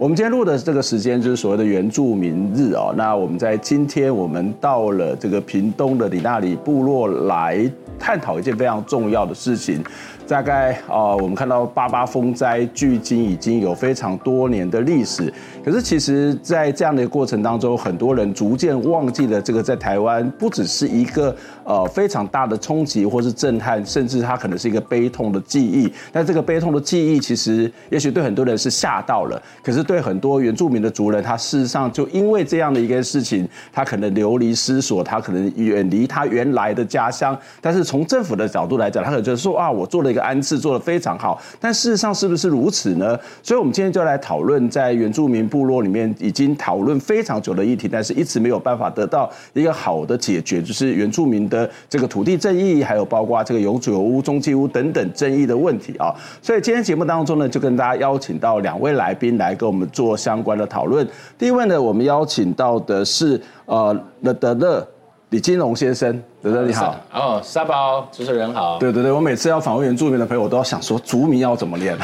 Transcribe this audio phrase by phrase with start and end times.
[0.00, 2.90] 我们今天录的这个时间就是所谓的原住民日哦。
[2.96, 9.84] 那我们在今天，我们到了这个屏东的里纳里部落来探讨一件非常重要的事情。
[10.26, 15.30] 大概啊，我们看到八八风灾距今已经有非常多年的历史，
[15.64, 25.92] 可是其实，在这样的一个过程当中，很多人逐渐忘记了这个在台湾不只是一个呃非常大的冲击或是震撼，甚至它可能是一个悲痛的记忆。
[26.12, 37.36] 但这个悲痛的记忆，其实也许对很多人是吓到了，可是对很多原住民的族人，他事实上就因为这样的一个事情，他可能流离失所，他可能远离他原来的家乡。
[37.60, 40.20] 但是从政府的角度来讲，他可能觉得说啊，我做了一个。
[40.20, 43.18] 安置做得非常好，但事实上是不是如此呢？
[43.42, 56.14] 所以，我们今天就来讨论在原住民部落里面已经讨论非常久的议题，但是一直没有办法得到一个好的解决，就是原住民的这个土地正义，还有包括这个永久屋、中继屋等等争议的问题啊。
[56.42, 61.06] 所以，今天节目当中呢，就跟大家邀请到两位来宾来跟我们做相关的讨论。
[61.38, 64.86] 第一位呢，我们邀请到的是呃乐德乐。
[65.30, 66.96] 李金龙先生，德德你好。
[67.12, 68.80] 哦，沙包主持人好。
[68.80, 71.96] 对对对，我每次要访问原住民的朋友，我都要想说族名要怎么念。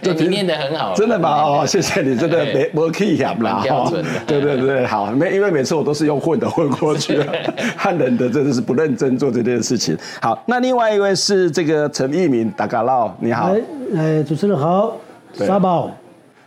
[0.00, 0.94] 就 你念得很好。
[0.94, 1.42] 真的吗？
[1.42, 3.60] 哦，谢谢你，真的没没可以讲啦。
[3.62, 4.08] 标准的。
[4.26, 7.30] 对对对，好，没因为每次我都是用混的混过去了，
[7.76, 9.94] 汉人的真的是不认真做这件事情。
[10.22, 13.54] 好，那另外一位是这个陈义民，大家好，你好。
[13.94, 14.96] 哎，主持人好，
[15.34, 15.90] 沙包。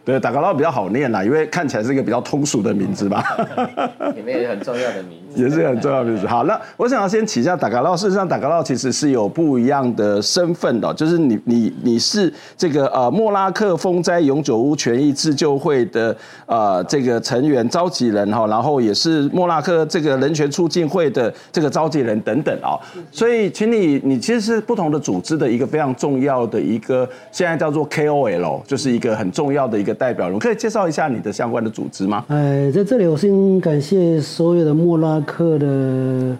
[0.09, 3.23] 对，打嘎捞比较好念啦，因为看起来是一个比较通俗的名字吧。
[4.15, 6.25] 里面也很重要的名字，也是很重要的名字。
[6.27, 7.95] 好，那我想要先提一下打嘎捞。
[7.95, 16.15] 事实上，打嘎捞其实是有不一样的身份的，就是你你你是这个呃莫拉克风灾永久屋权益自救会的
[16.47, 22.73] 呃这个成员召集人哈，然后也是莫拉克这个人权促进会的这个召集人等等啊。
[23.11, 29.98] 所以，请你你其实是不同的组织的一个非常重要的一个，现在叫做 KOL，就是一个很重要的一个。
[29.99, 32.23] 代表人可以介绍一下你的相关的组织吗？
[32.29, 36.37] 哎，在这里我先感谢所有的莫拉克的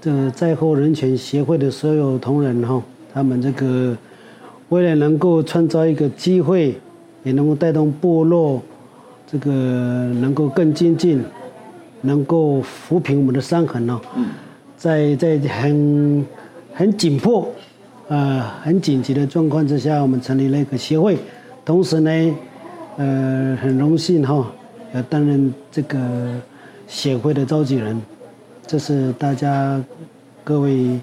[0.00, 2.80] 的灾后人权协会的所有同仁哈，
[3.12, 3.96] 他们这个
[4.68, 6.78] 为了能够创造一个机会，
[7.24, 8.62] 也能够带动部落
[9.26, 11.20] 这个能够更精进，
[12.02, 14.00] 能够抚平我们的伤痕呢。
[14.16, 14.26] 嗯，
[14.76, 16.24] 在在很
[16.72, 17.48] 很紧迫
[18.06, 21.18] 呃很紧急的状况之下，我们成立了一个协会，
[21.64, 22.34] 同时呢。
[22.98, 24.50] 呃，很荣幸哈，
[24.94, 25.98] 要担任这个
[26.86, 28.00] 协会的召集人，
[28.66, 29.78] 这是大家
[30.42, 30.98] 各位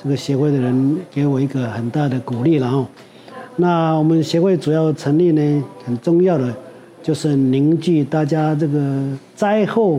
[0.00, 2.86] 这个协会的人给我一个很大的鼓励了哈。
[3.56, 6.54] 那我们协会主要成立呢，很重要的
[7.02, 9.98] 就是凝聚大家这个灾后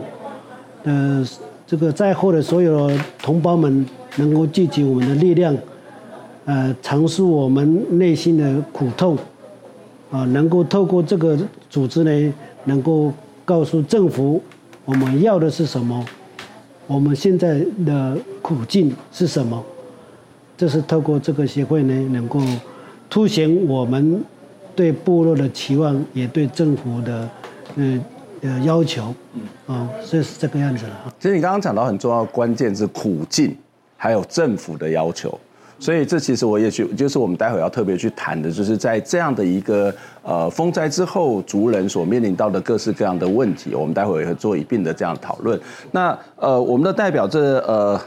[0.85, 1.27] 的
[1.67, 2.89] 这个灾后的所有
[3.21, 3.85] 同胞们，
[4.15, 5.53] 能够聚集我们的力量，
[6.45, 9.17] 呃，尝试我们内心的苦痛。
[10.11, 11.37] 啊，能够透过这个
[11.69, 12.33] 组织呢，
[12.65, 13.11] 能够
[13.43, 14.41] 告诉政府
[14.85, 16.05] 我们要的是什么，
[16.87, 19.63] 我们现在的苦境是什么，
[20.55, 22.39] 这是透过这个协会呢，能够
[23.09, 24.23] 凸显我们
[24.75, 27.29] 对部落的期望，也对政府的
[27.75, 27.99] 呃
[28.41, 29.13] 呃要求，
[29.65, 31.13] 啊，所以是这个样子了。
[31.19, 33.55] 其实你刚刚讲到很重要的关键是苦境，
[33.97, 35.37] 还有政府的要求。
[35.79, 39.93] 所以这其实我也去就是我们待会要特别去谈的，就是在这样的一个
[40.23, 45.59] 呃风灾之后，族人所面临到的各式各样的问题，我们待会也会做一并的这样讨论。
[45.91, 47.99] 那呃，我们的代表这呃。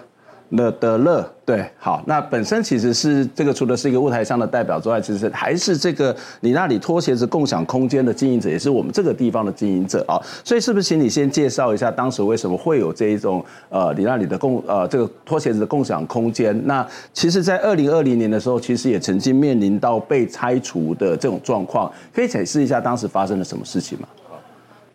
[0.50, 10.16] 乐德乐，对，好，那本身其实是这个，除了是一个舞台上的代表之外，其实还是这个你那里拖鞋子共享空间的经营者，也是我们这个地方的经营者啊。
[10.42, 16.58] 所以是不是请你先介绍一下，当时为什么会有这一种呃你那里的共呃这个拖鞋子的共享空间？
[16.66, 24.08] 那其实，在二零二零年的时候，其实也曾经面临到被拆除的这种状况，可以解释一下当时发生了什么事情吗？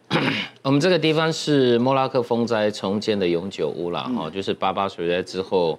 [0.64, 5.78] 我们这个地方是莫拉克风灾重建的永久屋啦，哦，就是八八水灾之后，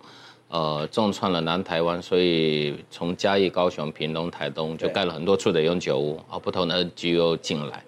[0.49, 7.83] 呃，重创了南台湾，所以从嘉义、高雄、屏东、台东就盖了很多处的永久屋，啊，不同的 NGO 进来，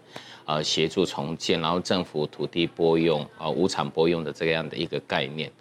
[0.46, 5.52] 呃协助重建，然后政府土地拨用啊无偿拨用的这样的一个概念。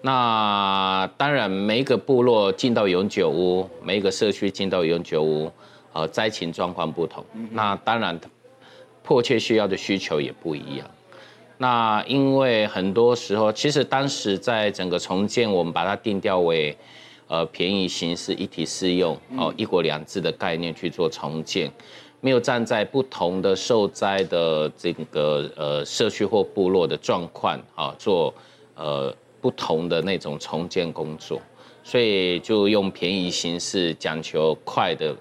[0.00, 5.52] 那当然，每一个部落进到永久屋，每一个社区进到永久屋，
[5.92, 8.18] 呃，灾情状况不同，那当然
[9.04, 10.90] 迫切需要的需求也不一样。
[11.58, 16.76] 那因为很多时候，其实当时在整个重建，我们把它定调为，
[17.28, 21.70] 呃，便宜形式一体适用哦，一国两制的概念去做重建，
[22.20, 28.34] 没有站在不同的受灾的这个呃社区或部落的状况啊做
[28.74, 29.14] 呃。
[29.44, 31.38] 不同的那种重建工作，
[31.82, 35.14] 所以就用便宜形式、讲求快的，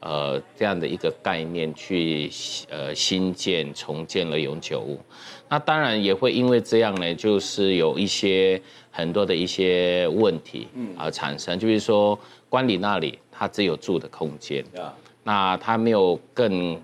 [0.00, 2.30] 呃，这样的一个概念去
[2.70, 4.98] 呃新建、重建了永久屋。
[5.48, 8.60] 那当然也会因为这样呢，就是有一些
[8.90, 12.18] 很多的一些问题啊产生，就比如说
[12.48, 14.64] 观礼那里，它只有住的空间，
[15.22, 16.80] 那它没有更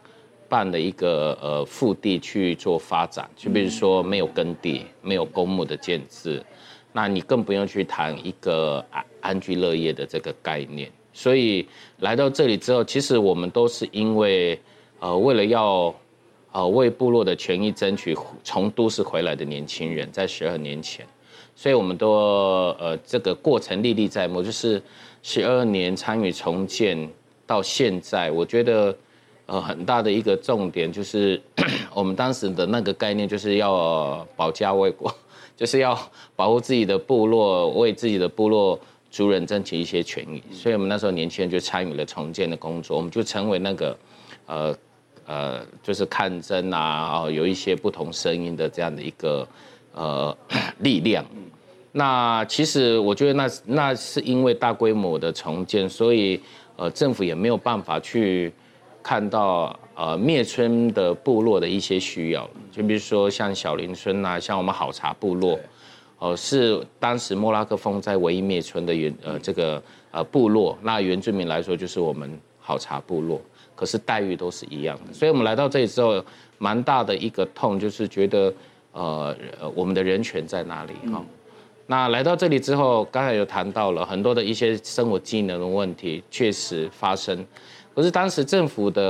[0.48, 6.44] 办的一个呃腹地去做发展，就比如说没有耕地、没有公墓的建制。
[6.92, 10.90] 那你更不用去谈一个安安居乐业的这个概念。
[11.16, 11.66] 所以
[12.00, 14.60] 来到这里之后，其实我们都是因为，
[15.00, 15.94] 呃，为了要，
[16.52, 18.14] 呃，为部落的权益争取，
[18.44, 21.06] 从都市回来的年轻人，在十二年前，
[21.54, 22.10] 所以我们都
[22.78, 24.82] 呃这个过程历历在目，就是
[25.22, 27.10] 十二年参与重建
[27.46, 28.94] 到现在，我觉得
[29.46, 31.40] 呃很大的一个重点就是
[31.94, 35.10] 我们当时的那个概念就是要保家卫国。
[35.56, 35.98] 就是要
[36.34, 38.78] 保护自己的部落，为自己的部落
[39.10, 43.98] 族人争取一些权益，所以我们那时候年轻人就参与了重建的工作，我们就成为那个，
[44.46, 44.76] 呃
[45.26, 49.46] 呃，就是抗争啊，哦，有一些不同声音的这样的一个
[49.94, 50.36] 呃
[50.80, 51.24] 力量。
[51.92, 56.40] 那其实我觉得那那是因为大规模的重建，所以
[56.76, 58.52] 呃政府也没有办法去
[59.02, 59.78] 看到。
[59.98, 65.58] 呃，灭村的部落的一些需要，就比如说像小林村、啊，像我们好茶部落，
[66.26, 70.76] 呃，是当时莫拉克风灾唯一灭村的原呃这个呃部落。
[70.82, 73.40] 那原住民来说，就是我们好茶部落，
[73.74, 75.12] 可是待遇都是一样的。
[75.12, 76.24] 所以我们来到这里之后，
[76.58, 78.52] 蛮大的一个痛，就是觉得
[78.92, 79.36] 呃
[79.74, 81.24] 我们的人权在哪里哈、哦？
[81.86, 87.46] 那来到这里之后，刚才有谈到了很多的一些生活技能的问题，确实发生。
[87.94, 89.02] 可是当时政府的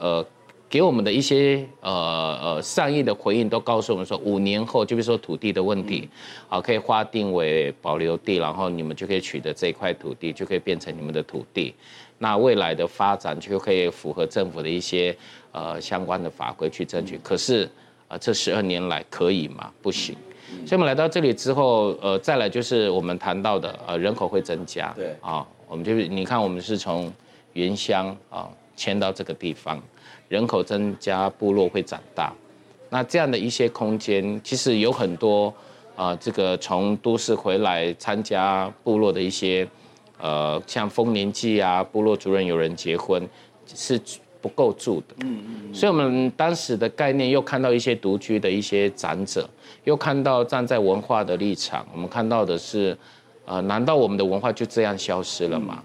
[0.00, 0.24] 呃
[0.70, 6.08] 给我们的一些呃呃善意的回应，都告诉我们说，五年后就比如说土地的问题，
[6.48, 11.74] 好，可以划定为保留地，然后你们就可以取得这一块土地，就可以变成你们的土地。
[12.18, 15.16] 那未来的发展就可以符合政府的一些
[15.52, 17.18] 呃相关的法规去争取。
[17.22, 17.68] 可是
[18.08, 19.70] 呃这十二年来可以吗？
[19.80, 20.14] 不行。
[20.66, 27.10] 所以我们来到这里之后，呃再来就是我们谈到的呃人口会增加，对啊，我们就是你看我们是从。
[27.54, 29.82] 原乡啊，迁到这个地方，
[30.28, 32.32] 人口增加，部落会长大。
[32.90, 35.52] 那这样的一些空间，其实有很多
[35.96, 39.68] 啊，这个从都市回来参加部落的一些，
[40.20, 43.28] 呃，像丰年祭啊，部落主人有人结婚，
[43.66, 44.00] 是
[44.40, 45.16] 不够住的。
[45.24, 45.74] 嗯嗯。
[45.74, 49.48] 所以我们当时的概念，又看到一些独居的一些长者，
[49.84, 52.96] 又看到站在文化的立场，我们看到的是，
[53.44, 55.82] 呃，难道我们的文化就这样消失了吗？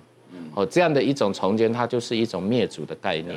[0.55, 3.35] 哦，这样的一种重建，它就是一种灭族的概念。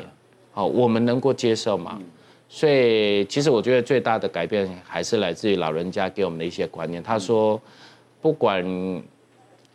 [0.56, 2.00] 哦，我们能够接受吗？
[2.48, 7.02] 所以，其实我觉得最大的改变还是来自于老人家给我们的一些观念。
[7.02, 7.60] 他说，
[8.22, 8.64] 不管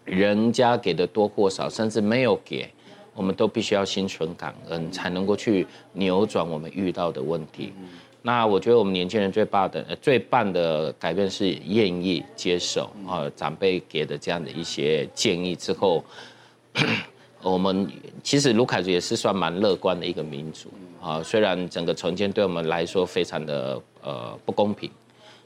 [0.06, 2.68] 人家给的多或少，甚至没有给，
[3.14, 7.72] 我们都必须要心存感恩，才能够去扭转我们遇到的问题。
[8.24, 16.04] 那我觉得我们年轻人最棒的、最棒的改变是愿意接受啊长辈给的这样的一些建议之后。
[17.44, 20.70] 我们其实卢凯族也是算蛮乐观的一个民族
[21.02, 24.90] 啊，虽然整个重建对我们来说非常的呃不公平，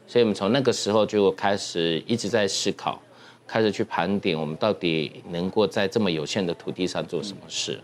[0.05, 2.99] 所以我们从那个时候就开始一直在思考，
[3.47, 7.79] 开始去盘点我们到底能够在这么有限的土地上做什么事。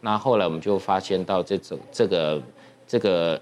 [0.00, 2.42] 那后来我们就发现到这种这个
[2.86, 3.40] 这个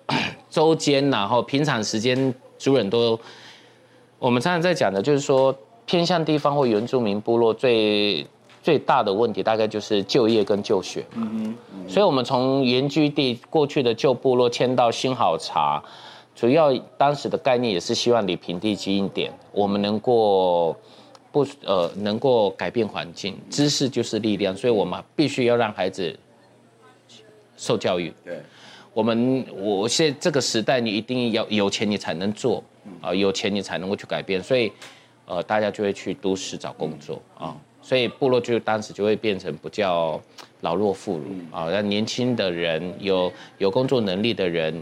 [0.48, 3.20] 周间，然后平常时间族人都，
[4.18, 5.54] 我们常常在讲的就是说
[5.84, 8.26] 偏向地方或原住民部落最。
[8.62, 15.82] 最大的问题大概就是就业跟就学，嗯嗯，所以我们从原居地过去的旧部落迁到新好茶，
[16.34, 20.76] 主要当时的概念也是希望你平地近一点，我们能够
[21.32, 26.14] 不呃能够改变环境，知识就是力量，所以我们必须要让孩子
[27.56, 28.12] 受教育。
[28.22, 28.42] 对，
[28.92, 32.62] 我们我现在这个时代，你一定要有钱你才能做
[33.00, 34.70] 啊，有钱你才能够去改变，所以
[35.24, 37.56] 呃大家就会去都市找工作啊。
[37.90, 40.20] 所以部落就当时就会变成不叫
[40.60, 44.72] 老弱妇孺啊，让年轻的人有有工作能力的人，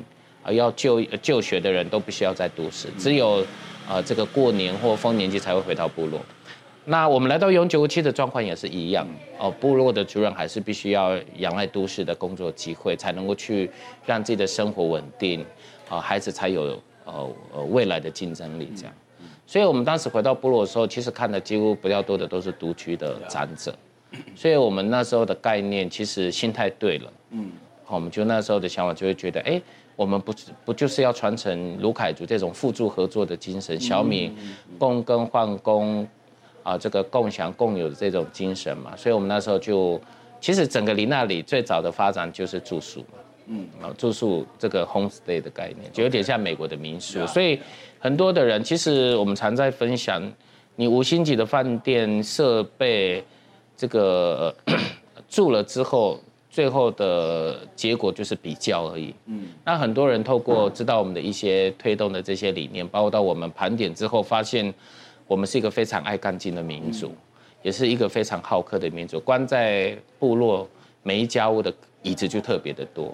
[0.43, 3.43] 啊要就就学的人都不需要在都市，只有
[3.89, 6.21] 呃这个过年或丰年祭才会回到部落。
[6.85, 13.71] 那我们来到永久屋期的状况也是一样哦，部落的族人还是必须要仰赖都市的工作机会，才能够去
[14.05, 15.43] 让自己的生活稳定，
[15.89, 18.93] 啊，孩子才有呃呃未来的竞争力这样。
[19.49, 23.75] 所以我们当时回到部落的时候，其实看的几乎比较多的都是独居的长者，
[24.37, 27.51] 所以我们那时候的概念其实心态对了，嗯，
[27.87, 29.59] 我们就那时候的想法就会觉得，哎，
[29.97, 30.35] 我们不
[30.67, 34.31] 不就是要传承卢凯族这种互助合作的精神，小米
[34.79, 36.07] 共耕换工。
[36.65, 39.99] 啊，这个共享共有的这种精神嘛，所以我们那时候就，
[40.39, 47.59] 其实整个林那里最早的发展就是住宿嘛，嗯，啊，住宿这个 homestay 的概念，就有点像美国的民宿，所以
[47.99, 50.23] 很多的人其实我们常在分享，
[50.77, 53.25] 你五星级的饭店设备，
[53.77, 54.55] 这个
[55.29, 64.73] 住了之后，最后的结果就是比较而已，嗯，那很多人透过知道我们的一些推动的这些理念，包括到我们盘点之后发现。
[65.29, 67.13] 我们是一个非常爱干净的民族，
[67.63, 69.21] 也是一个非常好客的民族。
[69.21, 70.67] 关在部落
[71.03, 71.71] 每一家屋的
[72.03, 73.07] 椅子就特别的多，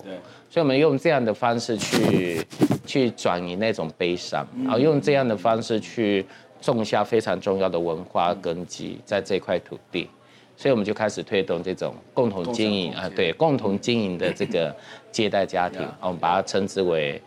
[0.50, 2.46] 所以我们用这样的方式去
[2.86, 6.24] 去转移那种悲伤，然后用这样的方式去
[6.60, 10.08] 种下非常重要的文化根基在这块土地，
[10.56, 14.74] 所以我们就开始推动这种共同经营啊，对，共同经营的这个
[15.10, 17.20] 接待家庭，我们把它称之为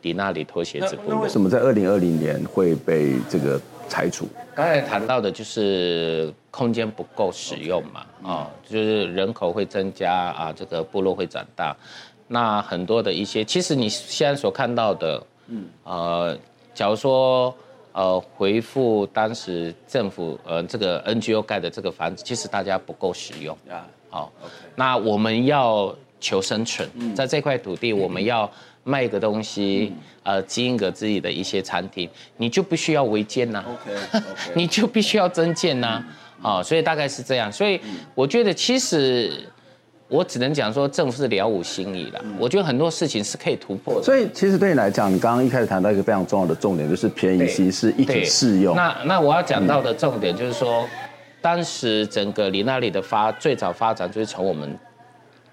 [0.00, 1.20] 迪纳里拖鞋子部落。
[1.20, 3.60] 为什么在二零二零年会被这个？
[3.92, 4.26] 拆除。
[4.54, 11.76] 刚才谈到的就是空间不够使用嘛，啊，就是人口会增加啊，这个部落会长大，
[12.26, 16.38] 那很多的一些，其实你现在所看到的，嗯，呃，
[16.72, 17.54] 假如说
[17.92, 24.32] 呃回复当时政府呃这个 NGO 盖的这个房子，其实大家不够使用，啊，好，
[24.74, 28.50] 那我们要求生存，在这块土地我们要。
[28.84, 29.92] 卖个东西，
[30.24, 34.22] 呃，经营个自己的一些餐厅，你就必须要违建呐 okay.
[34.54, 36.04] 你就必须要增建呐，
[36.42, 37.50] 啊、哦，所以大概是这样。
[37.52, 37.80] 所以
[38.14, 39.30] 我觉得，其实
[40.08, 42.20] 我只能讲说，政府是了无新意了。
[42.38, 44.02] 我觉得很多事情是可以突破的。
[44.02, 48.74] 所以，其实对你来讲，你刚刚一开始谈到一个非常重要的重点，就是便宜稀释一体适用。
[48.74, 50.86] 那那我要讲到的重点就是说，
[51.40, 54.78] 当时整个李那里的发最早发展就是从我们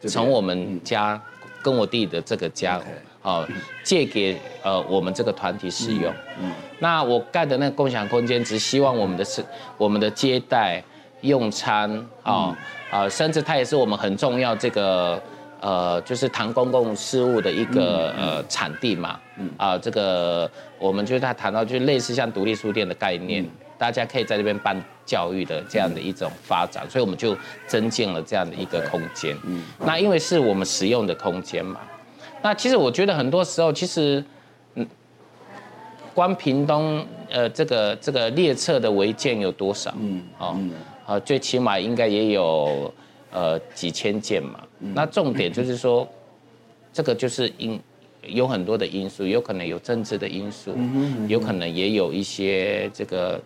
[0.07, 1.21] 从我们家
[1.61, 2.81] 跟我弟的这个家。
[3.21, 3.47] 哦，
[3.83, 6.13] 借给呃我们这个团体使用。
[6.41, 9.43] 嗯，那我盖的那个共享空间，只希望我们的是
[9.77, 10.81] 我们的接待
[11.21, 12.57] 用餐啊
[12.89, 15.21] 啊，甚至它也是我们很重要这个
[15.59, 19.19] 呃，就是谈公共事务的一个呃产地嘛。
[19.37, 23.45] 嗯啊，这个我们就是他谈到，就类似像独立书店的概念，
[23.77, 29.37] 大家可以在这边办教育的这样的一种发展，所以我们就增建了这样的一个空间。
[29.45, 31.81] 嗯，那因为是我们使用的空间嘛。
[32.41, 34.23] 那其实我觉得很多时候，其实，
[34.75, 34.87] 嗯，
[36.13, 39.93] 关屏东呃这个这个列册的违建有多少？
[39.99, 40.57] 嗯，哦，
[41.05, 42.93] 啊，最起码应该也有
[43.31, 44.61] 呃几千件嘛。
[44.79, 46.07] 那重点就是说，
[46.93, 47.77] 这个就是因
[48.23, 50.73] 有很多的因素，有可能有政治的因素，
[51.27, 53.41] 有可能也有一些这个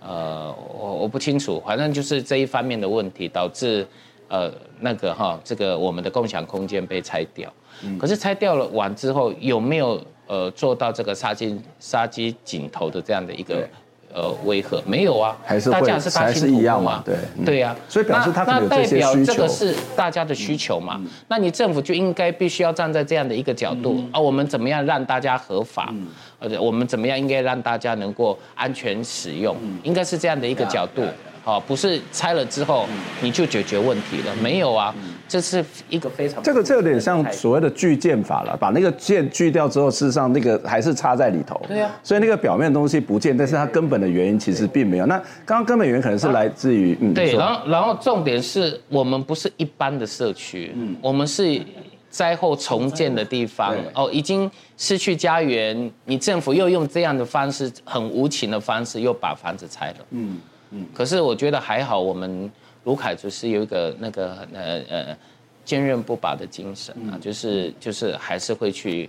[0.00, 3.86] 呃我我不清楚，反正就是这一方面的问题导致
[4.28, 7.50] 呃那个哈这个我们的共享空间被拆掉。
[7.98, 13.68] 可是拆掉了完之后，有没有呃做到这个杀鸡杀鸡儆猴的这样的一个
[14.12, 14.82] 呃威吓？
[14.86, 17.02] 没有啊，还是大家是还是一样嘛？
[17.04, 18.44] 对对呀、啊，所以表示他。
[18.44, 21.00] 那代表这个是大家的需求嘛？
[21.28, 25.92] 那你政府就应该必须要站在这样的一个角度啊，我们怎么样让大家合法？
[26.38, 29.56] 而且我们怎么样应该让大家能够安全使用？
[29.82, 31.02] 应该是这样的一个角度。
[31.44, 32.88] 好，不是拆了之后
[33.20, 34.34] 你就解决问题了？
[34.42, 34.94] 没有啊。
[35.28, 41.60] 这是一个非常这个这有点像所谓的锯件法了，把那个件锯掉之后，事实上那个还是插在里头。
[41.68, 41.90] 对呀。
[42.02, 45.06] 所以那个表面的东西不见，但是它根本的原因其实并没有。
[45.06, 47.12] 那刚刚根本原因可能是来自于嗯。
[47.12, 51.60] 对，然后然后重点是我们不是一般的社区，嗯，我们是
[52.08, 59.96] 灾后重建的地方哦，已经失去家园，你政府又用这样的方式，很无情的方式又把房子拆了。
[60.10, 60.38] 嗯
[60.74, 60.84] 嗯。
[60.92, 62.50] 可是我觉得还好，我们。
[62.84, 65.16] 卢凯就是有一个那个呃呃
[65.64, 69.08] 坚韧不拔的精神啊，就是就是还是会去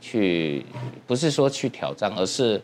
[0.00, 0.64] 去，
[1.08, 2.62] 不是说去挑战，而是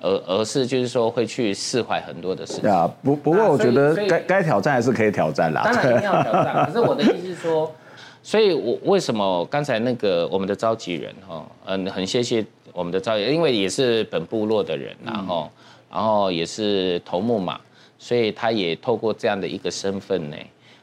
[0.00, 2.70] 而而是就是说会去释怀很多的事情。
[2.70, 5.62] 啊，不不过我觉得该该挑战还是可以挑战啦。
[5.64, 7.74] 当然一定要挑战，可是我的意思是说，
[8.22, 15.50] 所以我为什么刚才那个我们的召集人哈，嗯，很谢谢我们的召集人，因为也是本部落的人，然后
[15.90, 17.58] 然后也是头目嘛。
[18.06, 20.36] 所以他也透过这样的一个身份呢，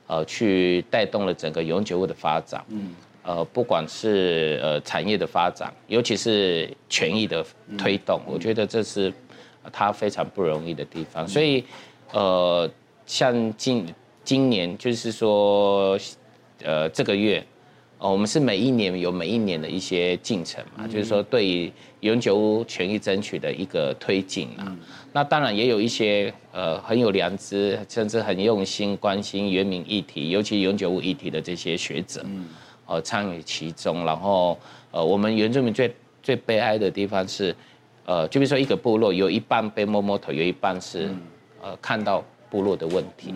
[0.07, 2.61] 呃，去带动了整个永久物的发展。
[2.67, 7.45] 嗯，呃，不管是呃产业的发展，尤其是权益的
[7.77, 9.13] 推动，我觉得这是
[9.71, 11.25] 他非常不容易的地方。
[11.25, 11.63] 所以，
[12.11, 12.69] 呃，
[13.05, 13.87] 像今
[14.25, 15.97] 今年就是说，
[16.61, 17.41] 呃，这个月。
[18.03, 24.77] 哦，我们是每一年有每一年的一些进程嘛，就是说对于永久屋权益争取的一个推进啊。
[25.13, 32.25] 那当然也有一些呃很有良知，甚至很用心关心原民议题，尤其永久屋议题的这些学者，
[32.87, 34.03] 呃参与其中。
[34.03, 34.59] 然后
[34.91, 37.55] 呃，我们原住民最最悲哀的地方是，
[38.05, 41.09] 呃，就比如说一个部落有一半被摸摸头，有一半是
[41.61, 43.33] 呃看到部落的问题。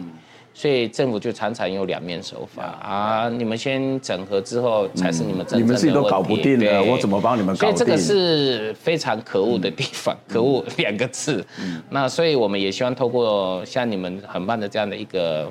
[0.60, 3.30] 所以政府就常常用两面手法啊！
[3.30, 5.64] 你们先整合之后，才是你们真正的。
[5.64, 7.78] 你们自己都搞不定了，我怎么帮你们搞定？
[7.78, 11.46] 所以这个是非常可恶的地方， 可恶两个字。
[11.92, 15.48] 那所以我们也希望透过像你们很棒的这样的一个。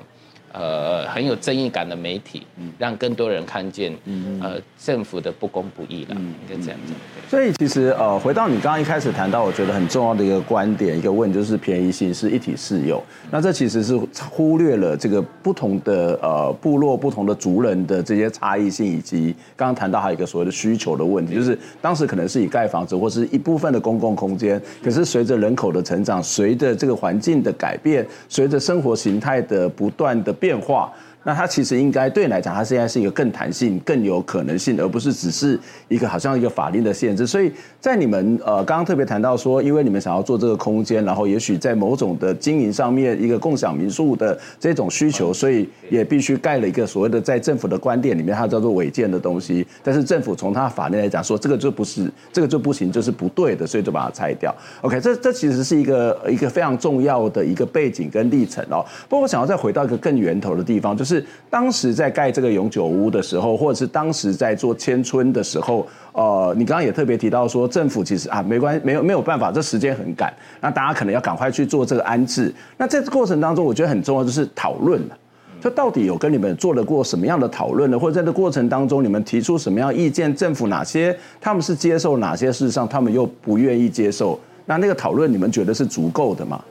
[0.53, 2.47] 呃，很有正义感的媒体，
[2.79, 3.93] 让更多人看见，
[4.41, 6.93] 呃，政府的不公不义了，应该这样子。
[7.29, 13.03] 所以其实呃，回到你刚刚一开始谈到，我觉得很重要的一个观点，一个问题就是便宜性是一体适用。
[13.31, 13.99] 那这其实是
[14.31, 30.61] 忽略了这个不同的呃部落、不同的族人的这些差异性，以及刚刚谈到还有一个所谓的需求的问题，就是当时可能是以盖房子或是一部分的公共空间，可是随着人口的成长，随着这个环境的改变，随着生活形态的不断的变。
[30.61, 30.93] 化。
[31.26, 37.26] 那它其实应该对你来讲，它现在是一个更弹性、更有可能性，而不是只是一个好像一个法令的限制。
[37.26, 49.66] 所以在你们呃刚刚特别谈到说，因为你们想要做这个空间，然后也许在某种的经营上面，一个共享民宿的这种需求，所以也必须盖了一个所谓的在政府的观点里面，它叫做违建的东西。
[49.83, 54.54] 但是政府从它法令来讲说，这个就不是，这个就不行，就是不对的，所以就把它拆掉。
[54.83, 58.87] OK，这这其实是一个一个非常重要的一个背景跟历程哦。
[59.09, 61.16] 不过我想要再回到一个更源头的地方，就是。
[61.51, 72.55] 当时在盖这个永久屋的时候，或者是当时在做迁村的时候，呃，你刚刚也特别提到说，政府其实啊，没关系，没有没有办法，这时间很赶，那大家可能要赶快去做这个安置。
[72.76, 75.19] 那在这过程当中，我觉得很重要就是讨论了，
[75.61, 77.99] 就到底有跟你们做了过什么样的讨论呢？
[77.99, 80.35] 或者在这过程当中，你们提出什么样意见？
[80.35, 84.39] 政府哪些他们是接受，哪些事实上他们又不愿意接受？
[84.65, 86.63] 那那个讨论，你们觉得是足够的吗？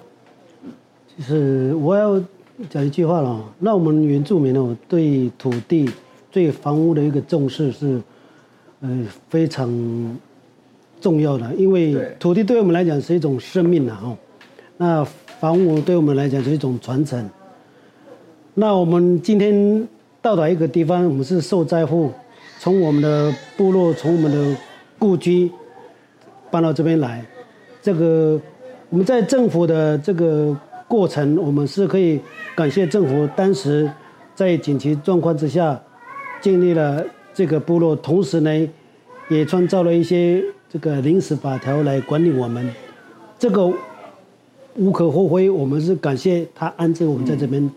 [1.17, 2.21] 就是我要。
[2.69, 5.89] 讲一句话了，那我们原住民哦，对土地、
[6.31, 8.01] 对房屋的一个重视是，
[8.79, 9.69] 呃，非常
[11.01, 11.53] 重要的。
[11.55, 14.17] 因为土地对我们来讲是一种生命啊，哦，
[14.77, 17.29] 那房屋对我们来讲是一种传承。
[18.53, 19.85] 那我们今天
[20.21, 22.09] 到达一个地方，我们是受灾户，
[22.59, 24.57] 从我们的部落，从我们的
[24.97, 25.51] 故居
[26.49, 27.25] 搬到这边来，
[27.81, 28.39] 这个
[28.89, 30.57] 我们在政府的这个。
[30.87, 32.19] 过程我们是可以
[32.55, 33.91] 感谢政府，当时
[34.33, 35.77] 在紧急状况之下
[36.39, 38.69] 建立了这个部落，同时呢，
[39.27, 40.41] 也创造了一些
[40.71, 42.73] 这个临时法条来管理我们，
[43.37, 43.69] 这个
[44.75, 47.69] 无可厚非，我们是感谢他安置我们在这边，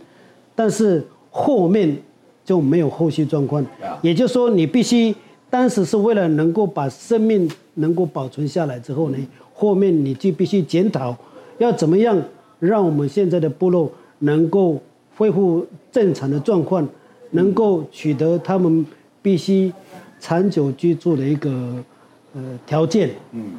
[0.54, 1.96] 但是后面
[2.44, 3.66] 就没有后续状况，
[4.00, 5.12] 也就是说你必须
[5.50, 9.18] 当时是为了能够把生命能够保存下来之后呢，
[9.52, 11.16] 后面你就必须检讨
[11.58, 12.16] 要怎么样。
[12.60, 13.88] 让我们现在的部落
[14.20, 14.81] 能够
[15.16, 16.87] 恢复正常的状况，
[17.31, 18.85] 能够取得他们
[19.22, 19.72] 必须
[20.18, 21.50] 长久居住的一个
[22.35, 23.11] 呃条件。
[23.33, 23.52] 嗯，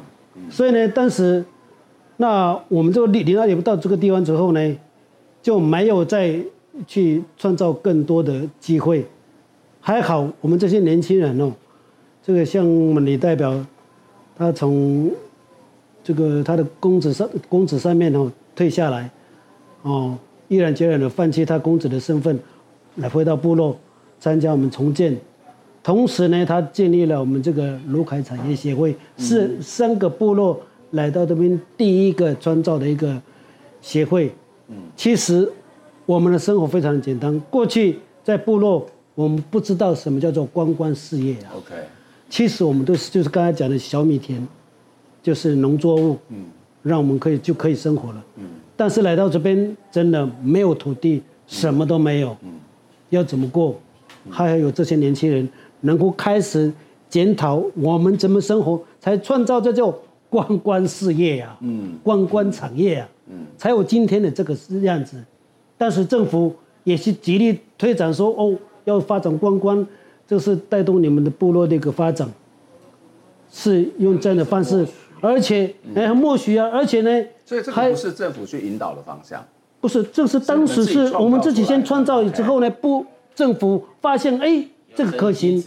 [0.50, 1.44] 所以呢，当时
[2.16, 4.76] 那我们这个里里那里到这个地方之后呢，
[5.42, 6.38] 就没有再
[6.86, 9.06] 去创造更多的机会。
[9.80, 11.52] 还好我们这些年轻人哦，
[12.22, 13.64] 这个像我们李代表，
[14.36, 15.10] 他从
[16.04, 18.30] 这个他的公职上公职上面哦。
[18.52, 19.10] 退下来，
[19.82, 20.18] 哦，
[20.50, 22.36] 毅然决然的放弃他公子的身份，
[22.96, 23.78] 来回到部落
[24.18, 25.16] 参加我们重建。
[25.80, 30.60] 同时呢，他建立了我们这个卢凯产业协会，是三个部落
[30.90, 33.22] 来到这边第一个创造的一个
[33.80, 34.32] 协会。
[34.66, 35.48] 嗯其实
[36.04, 37.38] 我们的生活非常简单。
[37.48, 38.84] 过去在部落，
[39.14, 41.54] 我们不知道什么叫做观光事业啊。
[41.56, 41.74] OK，
[42.28, 44.44] 其实我们都是就是刚才讲的小米田，
[45.22, 46.18] 就是农作物。
[46.30, 46.46] 嗯。
[46.82, 48.44] 让我们可以就可以生活了，嗯，
[48.80, 52.50] 但是来到这边真的没有土地，什么都没有，嗯，
[53.10, 53.78] 要怎么过？
[54.30, 55.46] 还要有这些年轻人
[55.82, 56.72] 能够开始
[57.10, 59.94] 检讨我们怎么生活，才创造这叫
[60.30, 65.22] 观光事业啊，嗯，观光产业啊，嗯，才有今天的这个样子。
[65.76, 69.86] 但是政府也是极力推展说，哦，要发展观光，
[70.26, 72.26] 这是带动你们的部落的一个发展，
[73.52, 74.88] 是用这样的方式。
[75.22, 76.66] 而且，哎，默许啊！
[76.72, 77.10] 而且呢，
[77.50, 79.44] 所以这个不是政府去引导的方向，
[79.80, 85.60] 不是，这是当时是我们自己先创造之后呢，不，政府发现，哎，这个可行。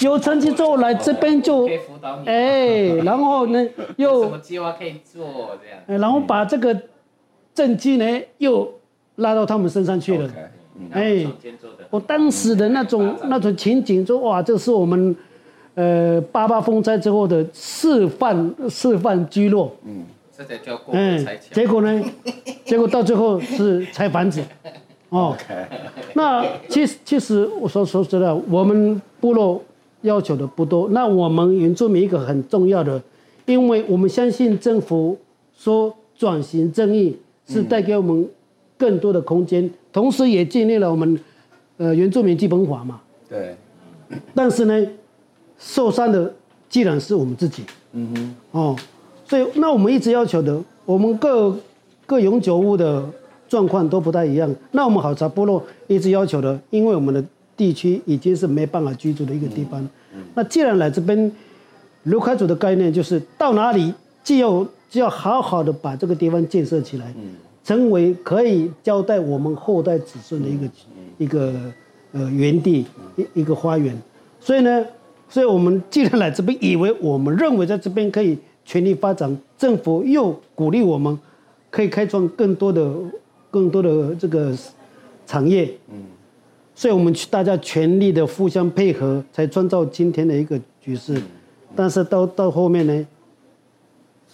[0.00, 1.66] 有成绩之后来这边就，
[2.26, 3.66] 哎， 然后呢
[3.96, 5.98] 又什么计划可以做这样？
[6.02, 6.78] 然后把这个
[7.54, 8.70] 政绩呢又
[9.14, 10.30] 拉到他们身上去了。
[10.90, 11.26] 哎，
[11.88, 15.16] 我当时的那种那种情景，说哇，这是我们
[15.76, 19.74] 呃八八风灾之后的示范示范居落。
[19.86, 20.04] 嗯，
[20.36, 21.42] 这才叫过河拆桥。
[21.52, 22.04] 结果呢，
[22.64, 24.42] 结果到最后是拆房子。
[25.10, 25.36] 哦，
[26.14, 29.62] 那其实其实我说说实在，我们部落
[30.00, 30.88] 要求的不多。
[30.88, 33.02] 那我们原住民一个很重要的，
[33.44, 35.18] 因为我们相信政府
[35.54, 37.14] 说转型正义
[37.46, 38.26] 是带给我们
[38.78, 41.20] 更多的空间，同时也建立了我们
[41.76, 42.98] 呃原住民基本法嘛。
[43.28, 43.54] 对。
[44.34, 44.86] 但是呢，
[45.58, 46.32] 受伤的
[46.70, 47.64] 既然是我们自己。
[47.92, 48.34] 嗯哼。
[48.52, 48.76] 哦，
[49.32, 51.56] 所以那我们一直要求的，我们各
[52.04, 53.02] 各永久屋的。
[53.48, 54.50] 状况都不太一样。
[54.70, 57.22] 那我们好茶部落一直要求的，因为我们的
[57.54, 59.86] 地区已经是没办法居住的一个地方。
[60.34, 61.30] 那既然来这边，
[62.04, 63.92] 卢凯祖的概念就是到哪里
[64.24, 67.12] 既要就要好好的把这个地方建设起来，
[67.62, 70.66] 成为可以交代我们后代子孙的一个
[71.18, 71.52] 一个
[72.12, 73.94] 呃园地一一个花园。
[74.40, 74.82] 所以呢，
[75.28, 81.18] 所以我们既然来这边，以为我们认为在这边可以全力发展，政府又鼓励我们
[81.70, 82.92] 可以开创更多的。
[83.52, 84.50] 更多的这个
[85.26, 86.02] 产业，嗯，
[86.74, 91.20] 所以我们大家全力的互相配合，才创造今天的一个局势。
[91.76, 93.06] 但是到到后面呢，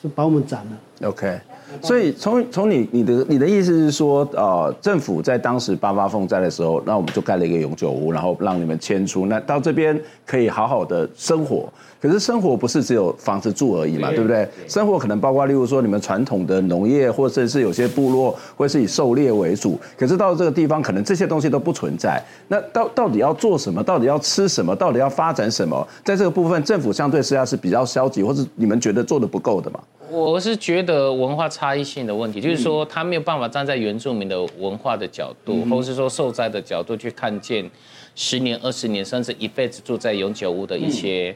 [0.01, 1.09] 是把我们斩了。
[1.09, 1.37] OK。
[1.83, 11.69] 所以从从你你的你的意思是说，呃，政府在当时八八风灾的时候，那我们就盖了一个永久屋，然后让你们迁出，那到这边可以好好的生活。
[12.01, 14.49] 可是生活不是只有房子住而已嘛，对不对？
[14.69, 19.79] 生活可能包括，例如说你们传统的农业，或者是有些部落会是以狩猎为主。
[19.97, 22.23] 可是到这个地方，可能这些东西都不存在。
[22.47, 23.83] 那到到底要做什么？
[23.83, 24.77] 到底要吃什么？
[24.77, 25.87] 到底要发展什么？
[26.05, 29.81] 在这个部分，政府相对实际上是比较消极，或是你们觉得做的不够的嘛？
[30.11, 37.69] 我是觉得文化差异性的问题，就是说他没有办法站在原住民的文化的角度，或者是说受灾的角度去看见
[38.15, 41.35] 十年、二十年，甚至一辈子住在永久屋的一些。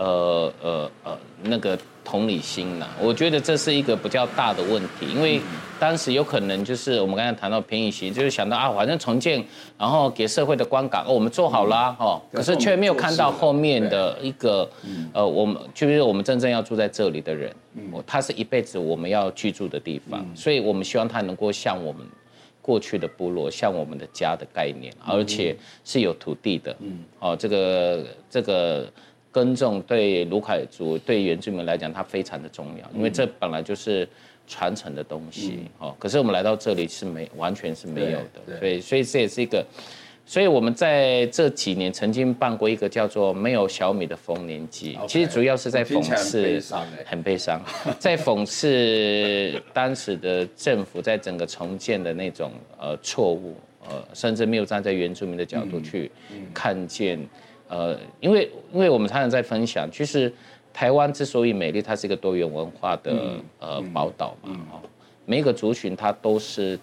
[0.00, 5.38] 呃呃呃，那个同理心呐，我觉得这是一个比较大的问题，因为
[5.78, 9.44] 当时有可能就是我们刚才谈到偏移，就是想到啊，反正重建，
[9.76, 14.66] 然后给社会的观感，哦，我们做好了哦，可是却没有看到后面的一个，
[15.12, 17.54] 呃，我们就是我们真正要住在这里的人，
[18.06, 22.00] 他是一辈子我们要居住的地方，所以我们希望他能够像我们
[22.62, 27.04] 过去的部落，像我们的家的概念，而且是有土地的，嗯。
[27.18, 28.90] 哦，这个这个。
[29.32, 34.08] 耕种对卢凯族、对原住民来讲，它非常的重要，因为这本来就是
[34.48, 35.60] 传承的东西。
[35.78, 39.64] 哦，可是我们来到这里是没完全是没有的，所以所以这也是一个，
[40.26, 46.60] 所以我们在这几年曾经办过一个叫做“没有小米的丰年祭”，其实主要是在讽刺，
[47.06, 47.62] 很悲伤，
[48.00, 53.54] 在讽刺当时的政府在整个重建的那种呃错误，
[53.88, 56.10] 呃，甚至没有站在原住民的角度去
[56.52, 57.16] 看见。
[57.70, 60.30] 呃，因为因为我们常常在分享，其实
[60.72, 64.80] 台湾之所以美丽，它是一个多元文化的、嗯、呃宝岛嘛，哦，
[65.24, 66.76] 每一个族群它都是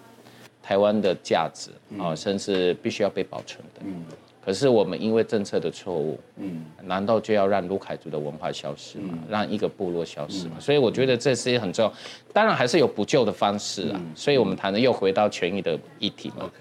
[0.62, 3.82] 台湾的价值啊、哦，甚至必须要被保存的。
[3.84, 4.02] 嗯。
[4.42, 9.10] 可是我们因为政策的错误，嗯，难道就要让卢凯族的文化消失吗？
[9.12, 10.54] 嗯、让一个部落消失吗？
[10.56, 11.92] 嗯、所以我觉得这是一个很重要，
[12.32, 13.96] 当然还是有补救的方式啊。
[13.96, 16.36] 嗯、所以我们谈的又回到权益的议题嘛。
[16.44, 16.54] OK。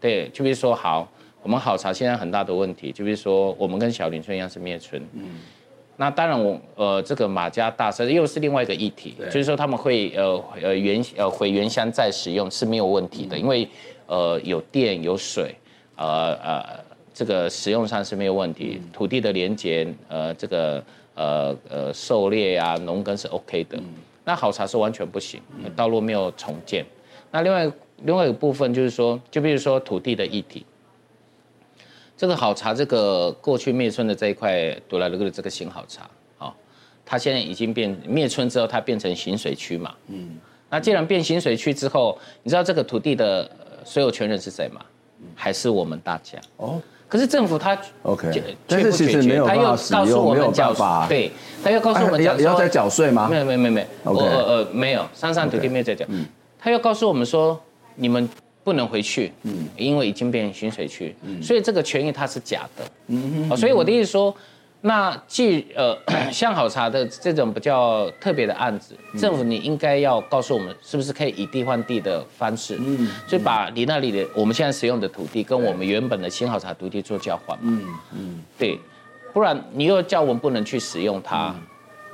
[0.00, 1.06] 对，就比如说好。
[1.44, 5.00] 我们好茶现在很大的问题，就比如说我们跟小林村一样是灭村。
[5.12, 5.40] 嗯。
[5.98, 13.68] 那当然我呃这个马家大社又是另外一个议题，就是说他们会呃呃原呃回原乡再使用是没有问题的，嗯、因为
[14.06, 15.54] 呃有电有水，
[15.96, 16.64] 呃呃
[17.12, 20.82] 这个使用上是没有问题，嗯、土地的连接呃这个
[21.14, 23.76] 呃呃狩猎啊农耕是 OK 的。
[23.76, 23.84] 嗯、
[24.24, 25.38] 那好茶是完全不行，
[25.76, 26.82] 道路没有重建。
[27.30, 27.70] 那另外
[28.02, 30.64] 另外一个部分就是说，就比如说土地的议题。
[32.16, 36.54] 这个好茶，这个过去灭村的这一块独来独的这个新好茶，好，
[37.04, 39.92] 它现在已经变灭村之后，它变成行水区嘛。
[40.08, 40.36] 嗯。
[40.70, 43.50] 那既然变行水区之后，你知道这个土地的
[43.84, 44.80] 所有权人是谁吗？
[45.34, 46.38] 还是我们大家？
[46.58, 46.80] 哦。
[47.08, 51.06] 可是政府他 OK，但是其实没有办法使用，没有办法。
[51.08, 51.30] 对，
[51.62, 53.28] 他又告诉我们要要再缴税吗？
[53.28, 54.12] 没有没有没有没有。
[54.12, 54.24] OK。
[54.24, 56.04] 呃呃没有，山上土地没有再缴。
[56.08, 56.24] 嗯。
[56.58, 57.60] 他又告诉我们说，
[57.96, 58.28] 你们。
[58.64, 59.68] 不能回去，嗯。
[59.76, 64.34] 因为已经变成巡水区，所以这个权益它是假的，所以我的意思说，
[64.80, 65.96] 那既呃，
[66.32, 77.84] 像好茶的这种比较特别的案子，政府你应该要告诉我们，是不是可以以地换地的方式，嗯，就把你那里的我们现在使用的土地跟我们原本的新好茶土地做交换嘛，嗯
[78.16, 78.78] 嗯，对，
[79.32, 81.54] 不然你又叫我们不能去使用它。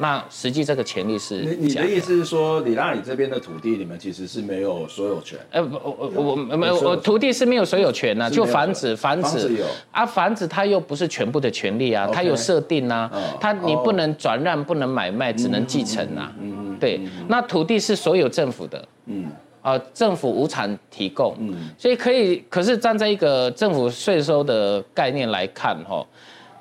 [0.01, 5.39] 那实际这个权利是你你的意思是说，里拉里这边的土地，你们其实是没有所有权？
[5.51, 9.53] 呃，我我我没有，我土地是没有所有权呐，就房子房子。
[9.53, 9.67] 有。
[9.91, 16.33] 啊，房子它又不是全部的权利啊，它有设定呐，它你不能转让，不能买卖，只能继承呐。
[16.41, 19.31] 嗯嗯，对，那土地是所有政府的，嗯。
[19.61, 26.03] 啊，政府无偿提供，嗯，所以可以，可是站在一个政府税收的概念来看，哈，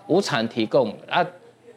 [0.07, 1.25] 无偿提供啊。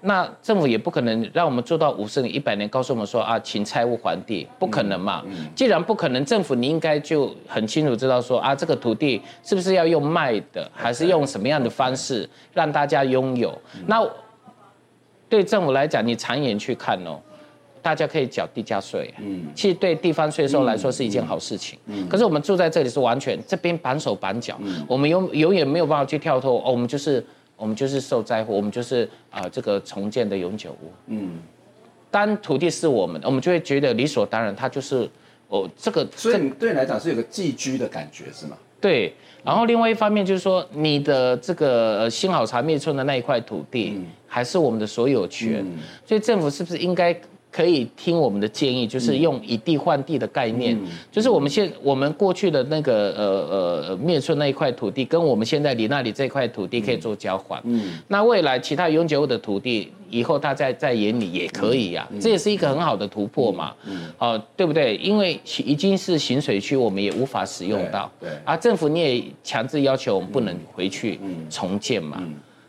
[0.04, 5.22] 那政府也不可能让我们做到五十年、一百年，告诉我们说啊，请拆屋还地，不可能嘛。
[5.54, 13.56] 既然不可能，政府你应该就很清楚知道说啊，这个土地是不是要用卖的，还是用什么样的方式让大家拥有？
[13.86, 14.04] 那
[15.28, 17.20] 对政府来讲，你长远去看哦，
[17.80, 19.14] 大家可以缴地价税。
[19.18, 21.78] 嗯，其实对地方税收来说是一件好事情。
[21.86, 26.54] 嗯，可是我们住在这里是完全这边绑手绑脚，我们永永远没有办法去跳脱。
[26.58, 27.24] 哦，我们就是。
[27.62, 30.90] 我们就是受灾户，我们就是啊、呃，这个重建的永久屋。
[31.06, 31.38] 嗯，
[32.10, 35.08] 当土地是我们，我们就会觉得理所当然，它就是
[35.46, 36.04] 哦，这个。
[36.16, 38.56] 所以对你来讲是有个寄居的感觉，是吗？
[38.80, 39.14] 对。
[39.44, 45.64] 然后另外一方面就是说，你的这个新好茶灭村的那一块土地，嗯、还是我们的所有权。
[45.64, 47.16] 嗯、所以政府是不是应该？
[47.52, 57.60] 可以听我们的建议，就是用以地换地的概念，嗯、就是我们现我们过去的那个呃呃面村那一块土地，跟我们现在你那里这块土地可以做交换。
[57.64, 63.74] 嗯，那未来其他永久的土地，以后大家在眼里也可以呀、啊，嗯、这也是一个很好的突破嘛。
[63.84, 64.96] 嗯，哦、呃，对不对？
[64.96, 68.10] 因为已经是行水区，我们也无法使用到。
[68.18, 68.30] 对。
[68.30, 72.22] 对啊，政府你也强制要求我们不能回去重建嘛。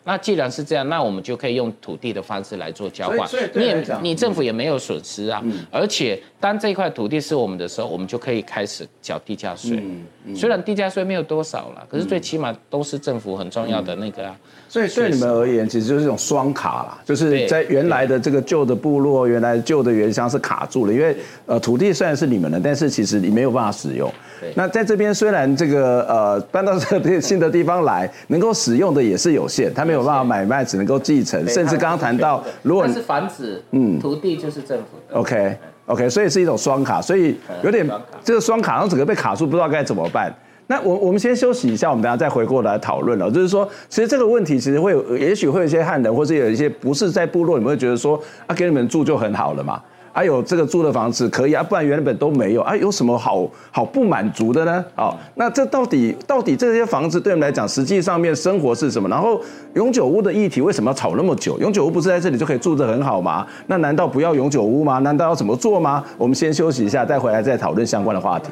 [0.05, 3.19] 那既然是这样，那我们就可以用土地的方式来做交换。
[3.55, 5.41] 你也你政府也没有损失啊。
[5.45, 9.77] 嗯、而且当这块土地是我们的时候，我们就可以开始缴地价税。
[9.77, 14.35] 嗯嗯、虽然地价税没有多少了，可是最起码都是政府很重要的那个啊。
[14.67, 24.11] 所以对你们而言，其实就是一种双卡啦，就是在原来的这个旧的部落、原来旧的原乡是卡住了，因为呃土地虽然是你们的，但是其实你没有办法使用。
[24.55, 35.19] 那在这边虽然这个呃搬到这个新的地方来，能够使用的也是有限，他没有办法买卖，只能够继承，甚至刚刚谈到，如果是房子，嗯，土地就是政府的。
[35.19, 37.87] OK OK，所以是一种双卡，所以有点
[38.23, 40.33] 这个双卡，然后整个被卡住，不知道该怎么办。
[40.67, 43.29] 那我我们先休息一下，我们等下再回过来讨论了。
[43.29, 49.81] 就是说，其实这个问题其实会有，也许会有一些汉人，或是有一些不是在部落，你们会觉得说啊，给你们住就很好了嘛。
[50.13, 54.85] 还，有这个租的房子可以啊，不然原本都没有啊，有什么好好不满足的呢？
[54.95, 59.09] 啊，那这到底到底这些房子对我们来讲，实际上面生活是什么？
[59.09, 59.41] 然后
[59.73, 61.57] 永久屋的议题为什么要吵那么久？
[61.57, 63.45] 永久屋不是在这里就可以住得很好吗？
[63.65, 64.99] 那难道不要永久屋吗？
[64.99, 66.03] 难道要怎么做吗？
[66.17, 68.51] 我们先休息一下，再回来再讨论相关的话题。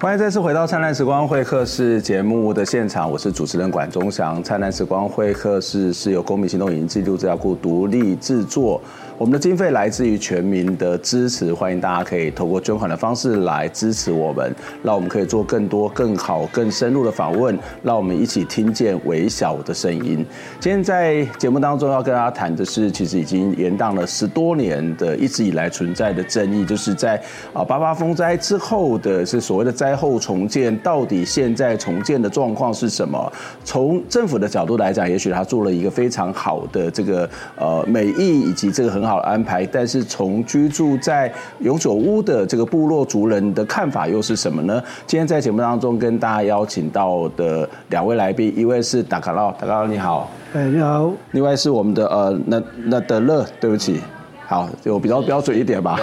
[0.00, 4.40] 欢迎再次回到《灿烂时光会客室》节目的现场，我是主持人管中祥。
[4.42, 8.80] 《灿烂时光会客室》是由公民行动影音记录资料库独立制作。
[9.20, 14.50] 我们的经费来自于全民的支持，欢迎大家可以透过捐款的方式来支持我们，
[14.82, 20.24] 让我们可以做更多、更好、更深入的访问，让我们一起听见微小的声音。
[20.58, 33.30] 今天在节目当中要跟大家谈的是，其实已经延宕了十多年的一直以来存在的争议，就是在啊八八风灾之后的是所谓的灾后重建，到底现在重建的状况是什么？
[33.66, 39.09] 从政府的角度来讲，也许他做了一个非常好的这个呃美意以及这个很好。
[39.10, 44.80] 好安排，但是从居住在永久屋的这个部落族人的看法又是什么呢？
[45.04, 54.00] 今天在节目当中跟大家邀请到的两位来宾，一位是达卡洛，达卡洛你好，哎你好，另外是我们的呃那那德勒，对不起。
[54.50, 55.96] 好，就比较标准一点吧。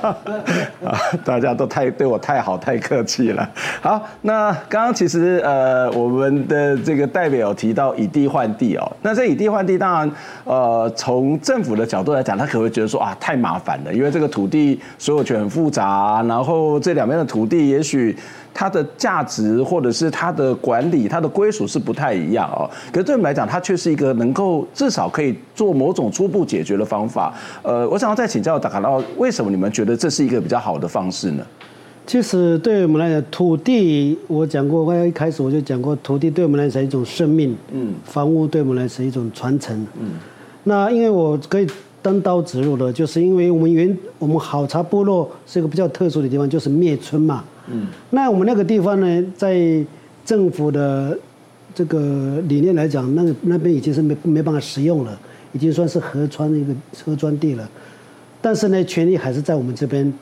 [0.82, 3.46] 啊，大家都太对我太好，太客气了。
[3.82, 8.92] 好，那刚刚其实呃，我们的这个代表有提到以地换地哦。
[9.02, 10.10] 那这以地换地，当然
[10.44, 18.16] 呃，从政府的角度来讲，他可能会觉得说啊，太麻烦了，因为这个土地所有权很复杂，然后这两边的土地也许。
[18.54, 22.68] 它的价值或者是它的管理、它的归属是不太一样哦。
[22.92, 27.34] 可是对我们来讲，它却是一个能够至少可以做某种初步解决的方法。
[27.62, 31.44] 呃，我想要再请教达卡劳，为什么你们觉得这是一个比较好的方式呢？
[32.04, 40.10] 其实对我们来讲，土地我讲过，刚才一开始我就讲过，土地对我们来讲是一种生命，嗯，房屋对我们来讲是一种传承，嗯。
[40.64, 41.66] 那因为我可以
[42.02, 47.86] 单刀直入的，就是因为我们原我们好茶部落是一个比较特殊的地方，就是灭村嘛，嗯。
[48.10, 49.84] 那我们那个地方呢，在
[50.24, 51.16] 政府的
[51.74, 55.18] 这个理念来讲，那那边已经是没没办法使用了，
[55.52, 57.68] 已经算是河川的一个河川地了。
[58.40, 60.12] 但是呢，权利还是在我们这边。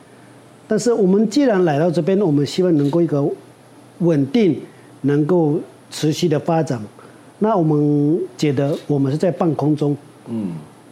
[0.67, 3.27] 但是我们既然来到这边，我们希望能够一个
[3.99, 4.57] 稳定，
[5.01, 6.79] 能够持续的发展。
[7.39, 9.97] 那我们觉得我们是在半空中，
[10.29, 10.51] 嗯，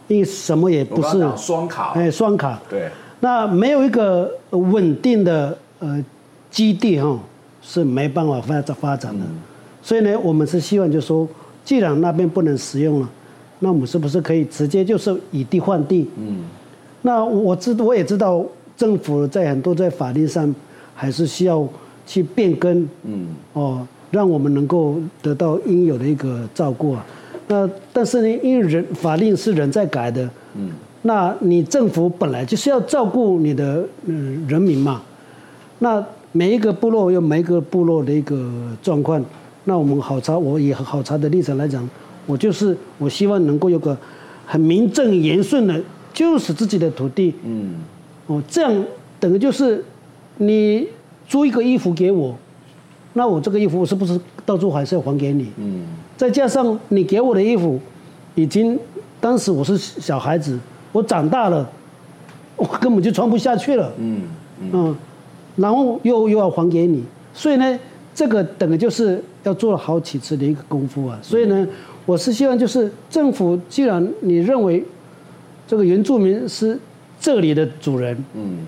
[0.10, 2.89] 因为什么也不是双卡，哎，双卡，对。
[3.22, 6.04] 那没有一个稳定的呃
[6.52, 7.17] 基地哈，
[7.62, 9.26] 是没办法发展发展的。
[9.82, 11.26] 所以呢，我们是希望就是说，
[11.63, 13.10] 既然那边不能使用了，
[13.60, 16.10] 那我们是不是可以直接就是以地换地？
[16.17, 16.43] 嗯。
[17.02, 18.45] 那我知我也知道。
[18.80, 20.56] 政府在很多在法律上
[20.95, 21.67] 还是需要
[22.08, 27.06] 去变更，嗯，哦，让我们能够得到应有的一个照顾啊。
[27.50, 30.70] 那但是呢，因为人法令是人在改的，嗯，
[31.02, 35.02] 那你政府本来就是要照顾你的嗯人民嘛。
[35.80, 38.52] 那每一个部落有每一个部落的一个
[38.84, 39.24] 状况，
[39.64, 41.90] 那我们好茶，我以好茶的立场来讲，
[42.28, 43.98] 我就是我希望能够有个
[44.46, 45.82] 很名正言顺的，
[46.14, 47.74] 就是自己的土地，嗯。
[48.28, 48.86] 哦，这样
[49.20, 49.84] 等于就是
[50.38, 50.88] 你
[51.28, 52.38] 租一个衣服给我，
[53.14, 55.48] 那我这个衣服我是不是到最后还是要还给你？
[55.58, 55.88] 嗯。
[56.19, 57.79] 再加上你给我的衣服，
[58.36, 58.77] 已经
[59.21, 60.60] 当时我是小孩子，
[60.91, 61.65] 我长大了，
[62.58, 63.89] 我根本就穿不下去了。
[63.97, 64.23] 嗯
[64.73, 64.93] 嗯。
[65.55, 67.01] 然后又又要还给你，
[67.34, 67.79] 所以呢，
[68.13, 71.17] 这个等于就是要做了好几次的一个功夫啊。
[71.21, 71.65] 所以呢，
[72.05, 74.84] 我是希望就是政府，既然你认为
[75.65, 76.77] 这个原住民是。
[77.21, 78.65] 这里的主人，嗯，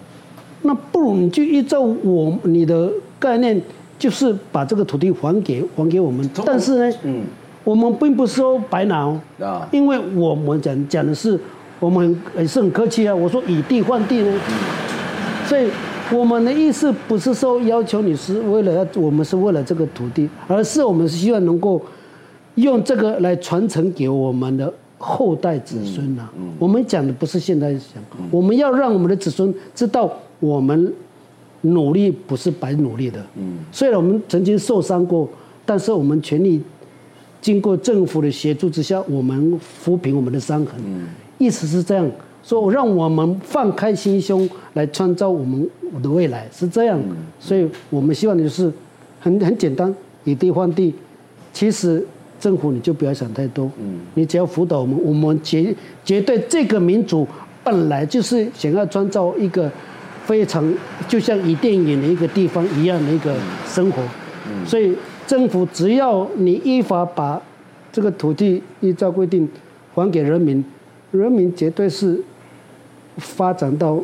[0.64, 3.62] 那不如你就依照我你的概念，
[3.98, 6.30] 就是把这个土地还给还给我们。
[6.46, 7.24] 但是呢，嗯，
[7.64, 11.40] 我们并不是说白拿哦，啊，因为我们讲讲的是，
[11.80, 13.14] 我们也是很客气啊。
[13.14, 14.40] 我说以地换地呢，
[15.46, 15.70] 所以
[16.12, 21.82] 我们的意思不是说要求你是为了要，我们是为了这个土地，而是我们是希望能够
[22.56, 24.74] 用这个来传承给我们的。
[25.04, 30.08] 后代子孙呐、啊，我们讲的不是现在想，嗯、我们要让我们的子孙知道，
[30.40, 30.94] 我们
[31.62, 33.20] 努力不是白努力的。
[33.36, 35.28] 嗯，虽然我们曾经受伤过，
[35.66, 36.62] 但是我们全力
[37.42, 40.76] 经过政府的协助之下，我们抚平我们的伤痕。
[40.86, 42.10] 嗯，意思是这样
[42.44, 45.68] 说，让我们放开心胸来创造我们
[46.02, 47.00] 的未来，是这样。
[47.10, 48.72] 嗯、所以我们希望的就是
[49.20, 50.94] 很很简单，以地换地。
[51.52, 52.06] 其实。
[52.42, 55.72] 政府你就不要想太多，嗯，你只要辅导我们，我们绝
[56.04, 57.28] 绝对这个民族
[57.64, 59.72] 本来就是想要创造一个
[60.26, 60.74] 非常
[61.08, 63.36] 就像以电影的一个地方一样的一个
[63.68, 64.02] 生活，
[64.66, 64.96] 所以
[65.28, 67.42] 政府只要你依法把
[67.92, 69.48] 这个土地依照规定
[69.94, 70.64] 还给人民，
[71.12, 72.22] 人民绝对是
[73.18, 74.00] 发展到。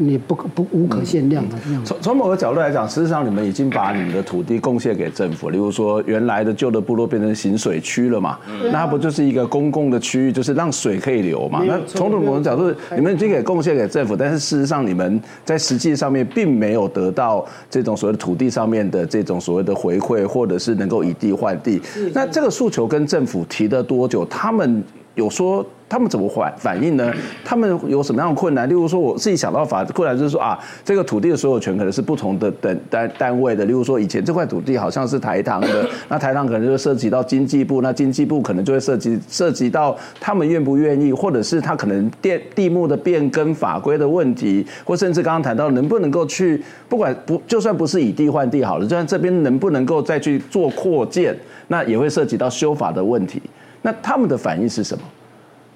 [0.00, 1.56] 你不可不无可限量的。
[1.84, 5.50] 从从某个角度来讲，事实上你们已经把你们的土地贡献给政府。
[5.50, 8.38] 例如说，原来的旧的部落变成行水区了嘛，
[8.72, 11.62] 那它不就是一个公共的区域，就是让水可以流嘛？
[11.66, 21.82] 那从某种角度，你们已经给贡献给政府，但是事实上你们在实际上面并没有得到这种所谓的土地上面的这种所谓的回馈，或者是能够以地换地。
[22.14, 24.24] 那这个诉求跟政府提了多久？
[24.26, 24.82] 他们
[25.18, 25.66] 有说？
[25.90, 27.10] 他们怎么反反应呢？
[27.42, 28.68] 他们有什么样的困难？
[28.68, 33.64] 例如说，我自己想到法困难就是说啊，这个土地的所有权可能是不同的等单单位的。
[33.64, 51.34] 例如说，以前这块土地好像是台糖的， 那台糖可能就会涉及到经济部，那经济部可能就会涉及涉及到他们愿不愿意，或者是他可能地地目的变更法规的问题，或甚至刚刚谈到能不能够去，不管不就算不是以地换地好了，就算这边能不能够再去做扩建，
[51.68, 53.40] 那也会涉及到修法的问题。
[53.88, 55.02] 那他们的反应是什么？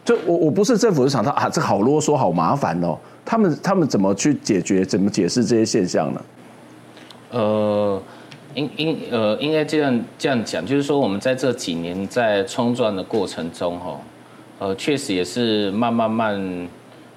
[0.05, 2.99] 就我我不是政府就想到啊，这好啰嗦，好麻烦哦。
[3.25, 6.21] 他们他们怎么去解决，怎么解释这些现象呢？
[7.31, 8.03] 呃，
[8.55, 13.99] 应应呃，应该这样这样讲，就是说我们在这几年在冲撞的过程中，哈，
[14.59, 16.69] 呃，确实也是慢慢慢，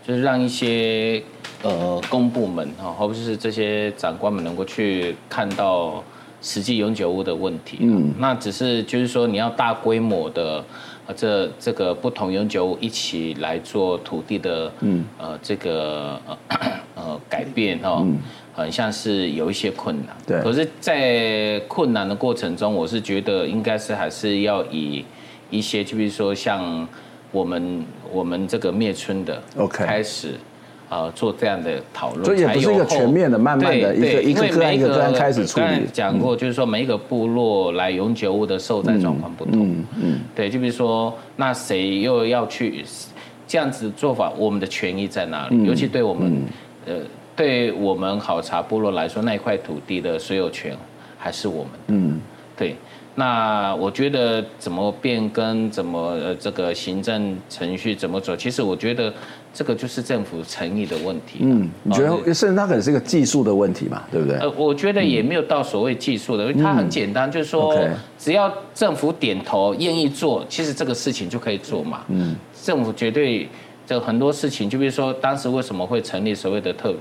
[0.07, 1.21] 就是让一些
[1.61, 6.01] 呃公部门哈，或者是这些长官们能够去看到
[6.45, 7.79] 实际永久屋的问题。
[7.81, 10.63] 嗯，那只是就是说你要大规模的。
[11.07, 16.37] 啊，这这个不同永久物一起来做土地的，嗯，呃，这个呃
[16.95, 18.17] 呃改变哈，嗯，
[18.55, 20.15] 很像是有一些困难。
[20.25, 20.41] 对。
[20.41, 25.05] 可是，在困难的过程中，我是觉得应该是还是要以
[25.51, 26.87] 一些，就比如说像
[27.31, 30.33] 我们我们这个灭村的，OK，开始，
[30.89, 35.85] 呃做这样的讨论，所以也不是一个全面的，慢慢的一个一个个案一个个案开始处理。
[35.91, 42.83] 讲过就是说每一个部落来永久物的受灾状况不同，嗯嗯，对，就比如说那谁又要去
[43.47, 45.63] 这样子做法，我们的权益在哪里？
[45.65, 46.41] 尤其对我们
[46.85, 46.95] 呃。
[47.37, 50.73] 对我们好茶部落来说，那一块土地的所有权
[51.17, 51.79] 还是我们的。
[51.87, 52.21] 嗯，
[52.55, 52.77] 对。
[53.13, 59.13] 那我觉得怎么变更，怎么呃这个行政程序怎么走，其实我觉得
[59.55, 61.39] 这个就是政府诚意的问题。
[61.39, 64.03] 嗯，你觉得甚至它可能是一个技术的问题嘛？
[64.11, 64.37] 对不对？
[64.37, 67.73] 呃，我觉得也没有到所谓技术的，因为它很简单，就是说
[68.19, 72.01] 只要政府点头愿意做，其实这个事情就可以做嘛。
[72.09, 73.47] 嗯，政府绝对。
[73.87, 76.91] 这很多事情，就比如说当时为什么会成立所谓的特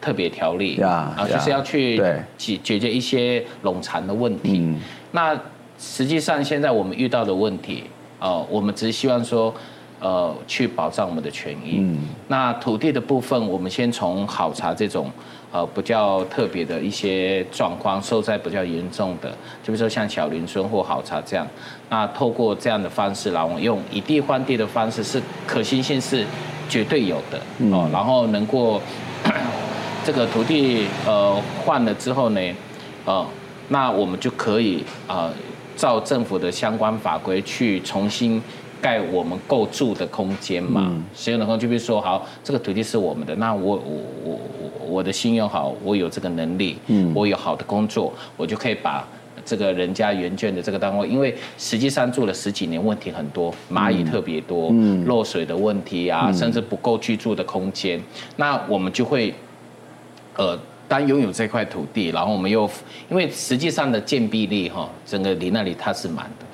[0.00, 2.02] 特别条例啊，就是要去
[2.36, 4.58] 解解决一些冗长的问题。
[4.60, 4.80] 嗯、
[5.12, 5.40] 那
[5.78, 7.84] 实际上现在我们遇到的问题，
[8.18, 9.54] 呃，我们只是希望说，
[10.02, 11.76] 呃，去保障我们的权益。
[11.78, 15.10] 嗯、那土地的部分，我们先从好茶这种。
[15.54, 19.28] 呃，比较特别的一些状况，受灾比较严重的，
[19.62, 21.46] 就比如说像小林村或好茶这样，
[21.90, 26.24] 那透过这样的方式，然后用以地换地的方式，是可行性是
[26.70, 27.38] 绝对有的
[27.70, 27.86] 哦。
[27.92, 28.80] 然后能够
[30.02, 32.40] 这个土地呃换了之后呢，
[33.04, 33.22] 呃，
[33.68, 35.30] 那我们就可以呃
[35.76, 38.42] 照政府的相关法规去重新。
[38.82, 49.06] 盖我们够住的空间嘛，使用的空间，就比如说，好，这个土地是我们的，那我我我我我的信用好，我有这个能力，嗯，我有好的工作，我就可以把
[49.44, 58.02] 这个人家原建的这个单位，因为实际上住了十几年，问题很多，蚂蚁特别多，嗯，漏水的问题啊，甚至不够居住的空间，
[58.36, 59.32] 那我们就会，
[60.36, 60.58] 呃，
[60.88, 62.68] 当拥有这块土地，然后我们又
[63.08, 66.46] 因为实际上的建蔽率哈，整个离那里它是满的。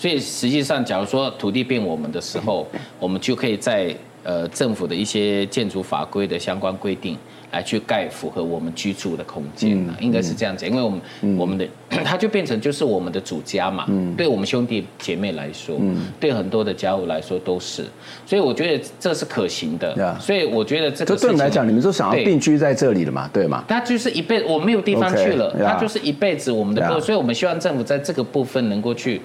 [0.00, 2.66] 所以实际上，假如说土地变我们的时候，
[2.98, 7.16] 我们就可以在呃政府的一些建筑法规的相关规定
[7.50, 10.66] 来去盖符合我们居住的空间，应该是这样子。
[10.66, 11.00] 因为我们
[11.38, 11.66] 我们的
[12.04, 15.76] 它就变成就是我们的主家嘛，对我们兄弟姐妹来说，
[16.20, 17.84] 对很多的家务来说都是。
[18.24, 20.18] 所以我觉得这是可行的。
[20.20, 23.64] 所以我觉得这个对你们来讲，你们都想要定居在这里了嘛，对吗？
[23.66, 27.00] 他就是一辈子，我没有地方去了，他就是一辈子我们的。
[27.00, 29.20] 所以我们希望政府在这个部分能够去。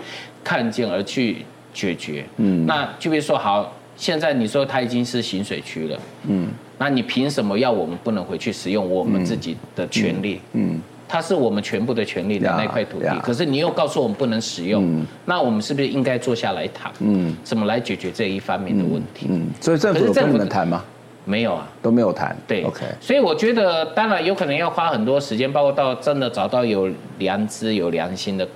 [0.46, 1.38] 看见而去
[1.74, 10.42] 解决，嗯，那就比如说好，现在你说它已经是行水区了，嗯，那你凭什么要我们不能回去使用我们自己的权利？
[10.54, 16.92] 嗯，它是我们全部的权利的那块土地，可是你又告诉我们不能使用，那我们是不是应该坐下来谈？
[17.00, 19.28] 嗯，怎么来解决这一方面的问题？
[19.30, 20.84] 嗯，所以政府有跟你们谈吗？
[21.28, 22.36] 没有啊，都没有谈。
[22.46, 22.86] 对，OK。
[23.02, 26.88] 所以我觉得，当然有可能要花很多时间，包括到真的找到有
[27.18, 28.48] 良知、有良心的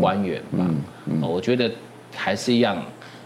[0.00, 0.58] 官员吧。
[0.58, 0.76] 嗯
[1.06, 1.70] 嗯嗯、我觉得
[2.14, 2.76] 还是一样。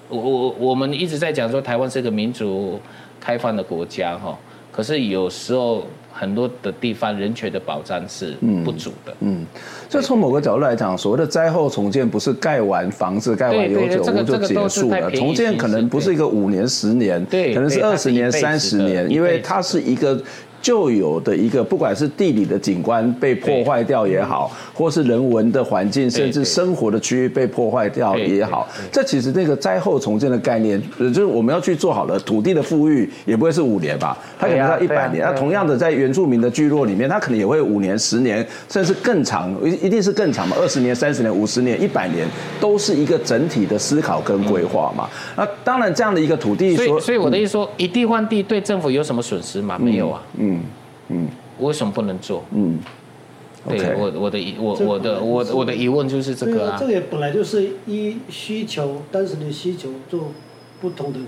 [0.08, 2.80] 我我我们一直在讲说，台湾是个民主
[3.20, 4.38] 开放的国家哈，
[4.72, 5.84] 可是有时候。
[6.16, 9.12] 很多的地方人权的保障是不足的。
[9.18, 9.46] 嗯，嗯，
[9.88, 15.10] 就从某个角度来讲，所谓的灾后重建不是盖完房子、盖完永久屋就结束了。
[15.10, 20.16] 重建可能不是一个五年、十年，对，可能是二十年、三十年，因为它是一个。
[20.64, 35.22] 旧有的一个，不管是地理的景观被破坏掉也好，或是人文的环境，甚至生活的区域被破坏掉也好，这其实那个灾后重建的概念，就是我们要去做好了土地的富裕，也不会是五年吧，它可能要一百年。
[35.22, 42.26] 那同样的，在原住民的聚落里面，它可能也会五年、十年，甚至更长，一一定是更长嘛，二十年、三十年、五十年、一百年，
[42.58, 45.10] 都是一个整体的思考跟规划嘛。
[45.36, 49.76] 那当然，这样的一个土地，所以所以我的意思说，以地换地对政府有什么损失吗？
[49.78, 50.53] 没有啊，嗯。
[51.08, 51.28] 嗯，
[51.60, 52.44] 为什么不能做？
[52.52, 52.78] 嗯，
[53.68, 60.32] 对我我的疑我我的我我的疑问就是这个啊，这个本来就是依需求当时的需求做
[60.80, 61.18] 不同的。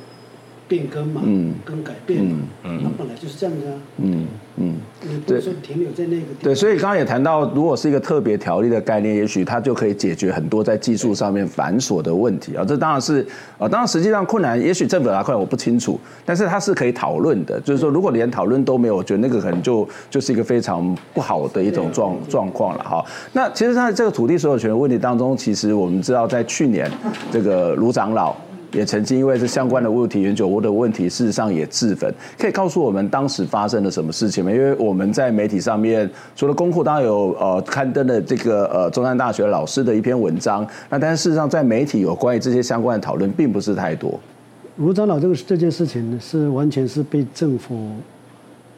[0.69, 4.27] 变更嘛，嗯，跟改变嘛，嗯，它本来就是这样子啊，嗯
[4.59, 4.81] 嗯，
[5.27, 6.27] 对停留在那个。
[6.43, 12.65] 对，所以刚刚也谈到，如果是一个特别条例的概念，也许它就可以解决很多在技术上面繁琐的问题啊。
[12.65, 13.27] 这当然是
[13.59, 17.61] 啊，当然实际上困难，也许政府拿困难我不清楚，但是它是可以讨论的。
[17.61, 23.05] 就是说，如果连讨论都没有，我觉得那个可能就就是一个非常不好的一种状状况了哈。
[23.33, 26.91] 那其实在这个土地所有权的问题当中，其实我们知道，在去年
[27.31, 28.35] 这个卢长老。
[28.77, 32.13] 也曾经因为这相关的问题，永久屋的问题，事实上也自焚。
[32.39, 34.51] 可以告诉我们当时发生了什么事情吗？
[34.53, 44.21] 因为我们在媒体上面，除了公库当然有呃刊登了这个呃中山大学老师的一篇文章，那但是事实上在媒体有关于这些相关的讨论并不是太多。
[44.79, 47.93] 吴长老这个这件事情是完全是被政府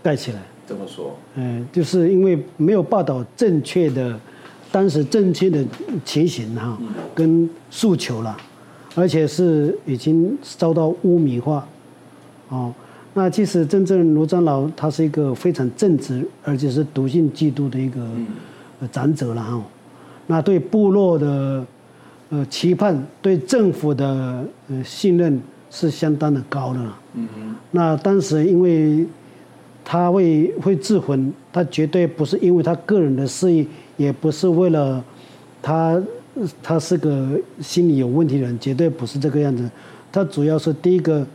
[0.00, 0.38] 盖起来。
[0.64, 1.16] 怎么说？
[1.34, 4.14] 嗯，就是因为没有报道正确的
[4.70, 5.64] 当时正确的
[6.04, 6.78] 情形哈，
[7.16, 8.36] 跟诉求了。
[8.98, 11.64] 而且是已经遭到污名化，
[12.48, 12.74] 哦，
[13.14, 18.04] 那其实真正卢长老他是一个非常正直，而且是笃信基督的一个
[18.90, 19.62] 长者了哈。
[20.26, 21.64] 那对部落的
[22.30, 25.40] 呃期盼，对政府的呃信任
[25.70, 26.80] 是相当的高的。
[26.80, 27.54] 了嗯。
[27.70, 29.06] 那当时因为
[29.84, 33.64] 他会会自焚，他绝对不是因为他个人的事业，
[33.96, 35.04] 也不是为了
[35.62, 36.02] 他
[36.62, 39.68] 他是个心理有问题的人，绝对不是这个样子。
[40.10, 41.26] 他主要是第一个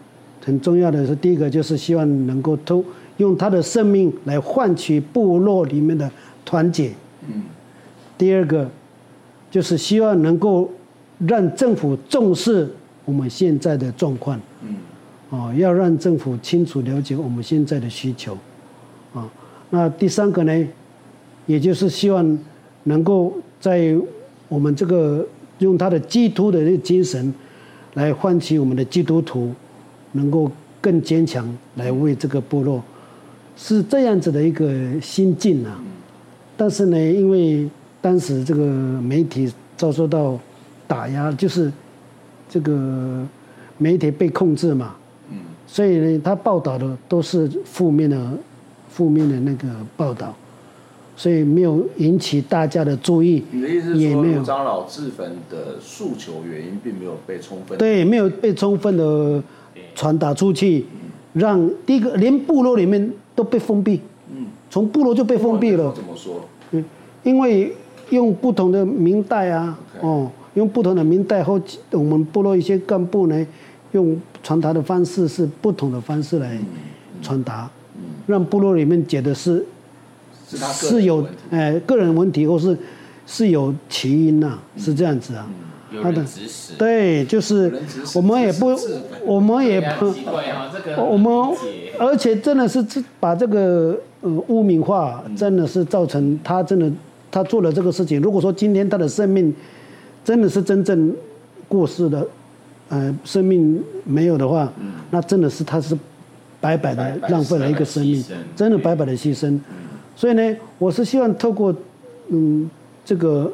[0.41, 2.83] 很重要的是第一个就是希望能够偷
[3.17, 6.09] 用他的生命来换取部落里面的
[6.43, 6.91] 团结。
[7.27, 7.43] 嗯。
[8.17, 8.69] 第二个
[9.51, 10.71] 就是希望能够
[11.19, 12.69] 让政府重视
[13.05, 14.39] 我们现在的状况。
[14.61, 14.75] 嗯。
[15.29, 18.37] 哦，要让政府清楚了解我们现在的需求。
[19.13, 19.29] 啊，
[19.69, 20.67] 那第三个呢，
[21.45, 22.37] 也就是希望
[22.83, 23.95] 能够在
[24.47, 25.25] 我们这个
[25.59, 27.33] 用他的基督的这个精神。
[27.95, 29.53] 来唤起我们的基督徒，
[30.13, 32.83] 能够更坚强，来为这个部落，
[33.55, 35.79] 是这样子的一个心境啊。
[36.57, 37.69] 但是呢，因为
[38.01, 40.39] 当时这个媒体遭受到
[40.87, 41.71] 打压，就是
[42.49, 43.23] 这个
[43.77, 44.95] 媒体被控制嘛，
[45.67, 48.31] 所以呢，他报道的都是负面的、
[48.89, 50.35] 负面的那个报道。
[51.15, 53.43] 所以没有引起大家的注意。
[53.51, 59.41] 你的意思是说，卢长老自焚的诉求原因并没有被充分对，没有被充分的
[59.93, 60.85] 传达出去，
[61.33, 64.01] 让第一个连部落里面都被封闭。
[64.35, 65.93] 嗯，从部落就被封闭了。
[65.95, 66.41] 怎么说？
[66.71, 66.83] 嗯，
[67.21, 67.71] 因为
[68.09, 71.61] 用不同的明代啊，哦，用不同的明代后，
[71.91, 73.47] 我们部落一些干部呢，
[73.91, 76.57] 用传达的方式是不同的方式来
[77.21, 77.69] 传达，
[78.25, 79.63] 让部落里面觉得是。
[80.49, 82.77] 是有哎，个人问题或是
[83.25, 85.47] 是有起因呐，是这样子啊。
[86.01, 86.73] 他的指使。
[86.75, 87.71] 对，就是
[88.15, 88.75] 我们也不，
[89.23, 90.11] 我们也不，
[90.97, 91.31] 我们
[91.99, 92.83] 而且真的是
[93.19, 96.91] 把这个呃污名化，真的是造成他真的
[97.29, 98.19] 他做了这个事情。
[98.19, 99.53] 如果说今天他的生命
[100.25, 101.15] 真的是真正
[101.67, 102.27] 过世的，
[102.89, 104.73] 呃，生命没有的话，
[105.11, 105.95] 那真的是他是
[106.59, 108.25] 白白的浪费了一个生命，
[108.55, 109.59] 真的白白的牺牲。
[110.15, 111.75] 所以呢，我是希望透过，
[112.29, 112.69] 嗯，
[113.03, 113.51] 这个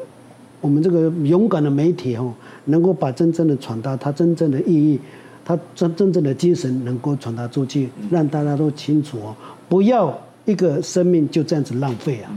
[0.62, 2.34] 我们这个勇敢的媒体哦，
[2.66, 4.99] 能够把真正的传达它真正的意义，
[5.45, 9.36] 它真真正的精神能够传达出去，让大家都清楚哦，
[9.70, 12.32] 不要一个生命就这样子浪费啊，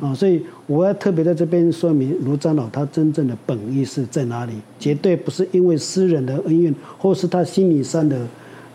[0.00, 8.18] 啊，所以我要特别在这边说明卢长老他真正的本意是在哪里，绝对不是因为私人的恩怨，或是他心理上的。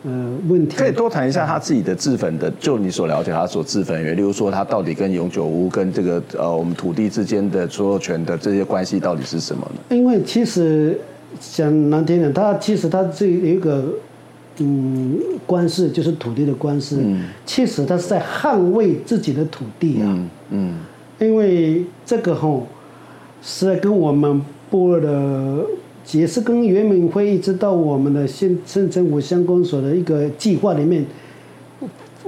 [0.08, 0.12] 呃，
[0.47, 9.95] 问题可以多谈一下他自己的自焚的，就你所了解他所自焚原因，例如说他到底跟永久屋跟这个呃我们土地之间的所有权的这些关系到底是什么呢？
[9.95, 10.99] 因为其实
[11.39, 13.86] 讲难听点，他其实他这有一个
[14.60, 20.76] 嗯官司，就是土地的官司，嗯、其实他是在捍卫自己的土地啊，嗯，嗯
[21.18, 22.68] 因为这个吼
[23.41, 24.39] 是在跟我们
[24.70, 25.66] 部落的。
[26.12, 31.03] 也是跟袁敏辉一直到我们的县县政府乡公所的一个计划里面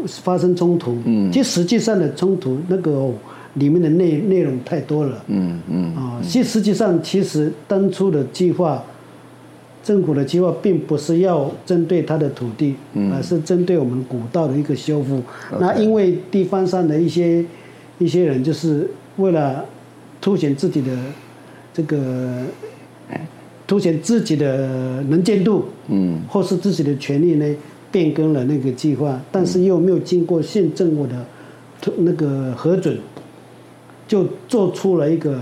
[0.06, 3.08] 发生冲突，嗯，其实实际上的冲突那个
[3.54, 8.84] 里面的内内容太多了，嗯嗯啊，其实际上其实当初的计划，
[9.84, 12.76] 政府的计划并不是要针对他的土地，
[13.14, 15.22] 而是针对我们古道的一个修复。
[15.60, 17.46] 那因为地方上的一些
[18.00, 19.64] 一些人就是为了
[20.20, 20.92] 凸显自己的
[21.74, 22.42] 这个。
[23.68, 27.56] 凸显自己的能见度，嗯，或是自己的权利呢，
[27.92, 31.26] 变更了那个计划，但是又没有经过县政府的
[31.98, 32.98] 那个核准，
[34.08, 35.38] 就做出了一个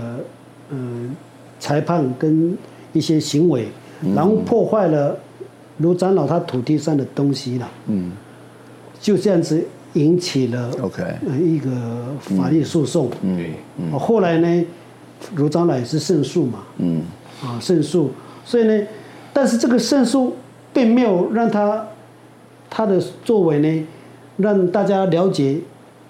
[0.70, 1.16] 嗯、呃、
[1.60, 2.58] 裁判跟
[2.92, 3.68] 一些行为，
[4.12, 5.16] 然后破坏了
[5.78, 8.10] 卢长老他土地上的东西了，嗯，
[9.00, 11.00] 就这样子引起了 OK
[11.40, 11.70] 一个
[12.18, 13.46] 法律诉讼，嗯，
[13.78, 14.64] 嗯，后来呢，
[15.36, 17.02] 卢长老也是胜诉嘛，嗯。
[17.42, 18.10] 啊，胜诉，
[18.44, 18.86] 所以呢，
[19.32, 20.34] 但是这个胜诉
[20.72, 21.86] 并没有让他
[22.70, 23.86] 他的作为呢，
[24.38, 25.58] 让大家了解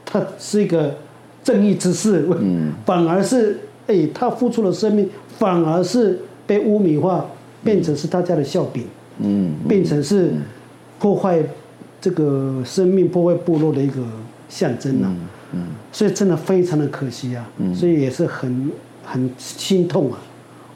[0.05, 0.95] 他是一个
[1.43, 5.09] 正义之士，嗯，反而是哎，他付出了生命，
[5.39, 7.25] 反而是被污名化，
[7.65, 8.85] 变成是大家的笑柄，
[9.19, 10.33] 嗯，变成是
[10.99, 11.43] 破坏
[12.01, 14.03] 这个生命、破坏部落的一个
[14.49, 15.09] 象征呐，
[15.53, 17.75] 嗯，所以真的非常的可惜啊，嗯。
[17.75, 18.71] 所以也是很
[19.05, 20.19] 很心痛啊。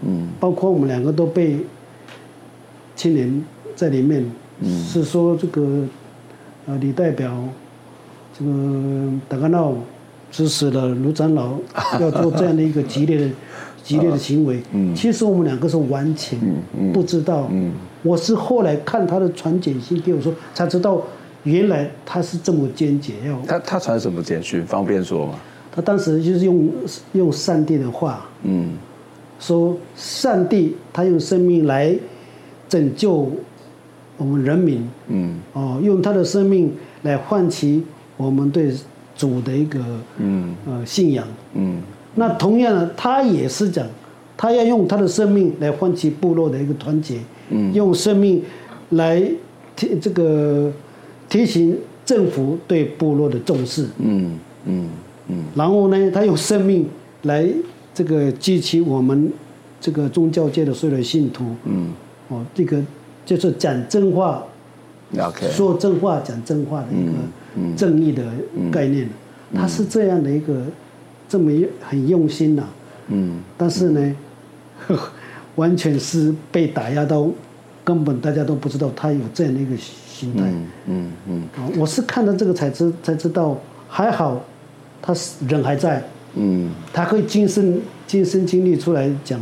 [0.02, 1.58] 嗯，包括我们两个都被
[2.96, 3.44] 牵连
[3.74, 4.24] 在里面，
[4.60, 5.84] 嗯、是说这个
[6.66, 7.32] 呃李代表
[8.38, 8.50] 这个
[9.28, 9.74] 达干闹
[10.30, 11.54] 指使了卢长老
[12.00, 13.28] 要做这样的一个激烈的
[13.82, 16.38] 激烈的行为，嗯、其实我们两个是完全
[16.92, 17.72] 不知道，嗯嗯嗯、
[18.02, 21.02] 我是后来看他的传简信给我说才知道，
[21.44, 24.64] 原来他是这么坚决，要他他传什么简讯？
[24.66, 25.34] 方便说吗？
[25.72, 26.68] 他当时就是用
[27.12, 28.70] 用上帝的话，嗯，
[29.40, 31.92] 说上帝他用生命来
[32.68, 33.28] 拯救
[34.16, 36.72] 我们人民，嗯，哦，用他的生命
[37.02, 37.82] 来唤起
[38.16, 38.70] 我们对
[39.16, 39.80] 主的一个
[40.18, 40.54] 嗯。
[40.66, 41.80] 呃信仰，嗯，
[42.14, 43.86] 那同样的，他也是讲，
[44.36, 47.18] 他要用他的生命来唤起部落的一个团结，
[47.48, 48.42] 嗯，用生命
[48.90, 49.22] 来
[49.74, 50.70] 提这个
[51.28, 54.88] 提醒政府对部落的重视，嗯嗯。
[55.28, 56.86] 嗯，然后呢，他用生命
[57.22, 57.48] 来
[57.92, 59.32] 这个激起我们
[59.80, 61.90] 这个宗教界的所有的信徒，嗯，
[62.28, 62.80] 哦，这个
[63.24, 64.44] 就是讲真话
[65.18, 67.12] ，OK，说真话讲真话的一个
[67.76, 68.22] 正义的
[68.70, 69.08] 概念，
[69.54, 70.64] 他是这样的一个
[71.28, 72.62] 这么很用心呐，
[73.08, 74.16] 嗯，但是呢，
[75.56, 77.28] 完全是被打压到，
[77.84, 80.44] 根本大家都不知道他有这样的一个心态，
[80.86, 84.40] 嗯嗯，我是看到这个才知才知道，还好。
[85.02, 86.04] 他是人还在，
[86.34, 89.40] 嗯，他可以亲身亲身经历出来讲。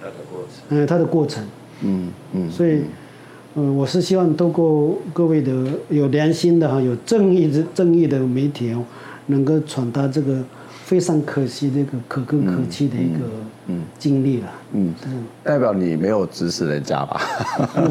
[0.00, 1.44] 他的过程，嗯，他的过程，
[1.82, 2.82] 嗯嗯，所以，
[3.54, 5.52] 嗯，我是希望透过各位的
[5.88, 8.84] 有良心的哈，有正义的正义的媒体哦，
[9.26, 10.42] 能够传达这个。
[10.84, 13.20] 非常可惜，这个可歌可泣的一个
[13.98, 14.48] 经历了。
[14.72, 14.94] 嗯，
[15.44, 17.20] 代表你没有指使人家吧？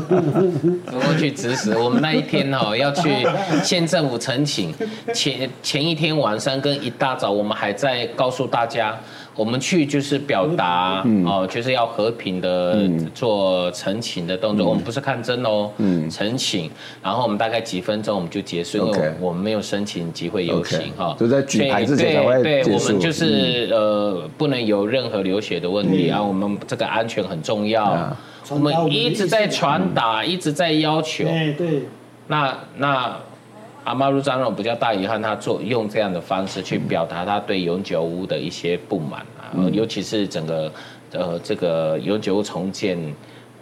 [0.85, 1.75] 怎么去指使？
[1.77, 3.25] 我们那一天哈要去
[3.63, 4.73] 县政府陈请，
[5.13, 8.99] 前前一天晚上跟一大早，我们还在告诉大家。
[9.34, 14.65] 我们去就是表达，嗯、哦，就是要和平的做陈情的动作。
[14.65, 16.69] 嗯、我们不是看真哦，嗯，陈情。
[17.01, 21.15] 然后我们大概几分钟我们就结束，因为我们没有申请集会游行哈。
[21.17, 26.21] 就在举牌之前才会对，对，我们就是、嗯、呃，不能有任何流血的问题啊。
[26.21, 28.15] 我们这个安全很重要，嗯、
[28.49, 31.23] 我们一直在传达，一直在要求。
[31.23, 31.84] 对对。
[32.27, 33.17] 那那。
[33.84, 40.71] 阿妈鲁长老比较大遗憾，他做用这样的方式去表达他对永久屋的一些不满啊，嗯、尤其是整个
[41.11, 42.97] 呃这个永久屋重建，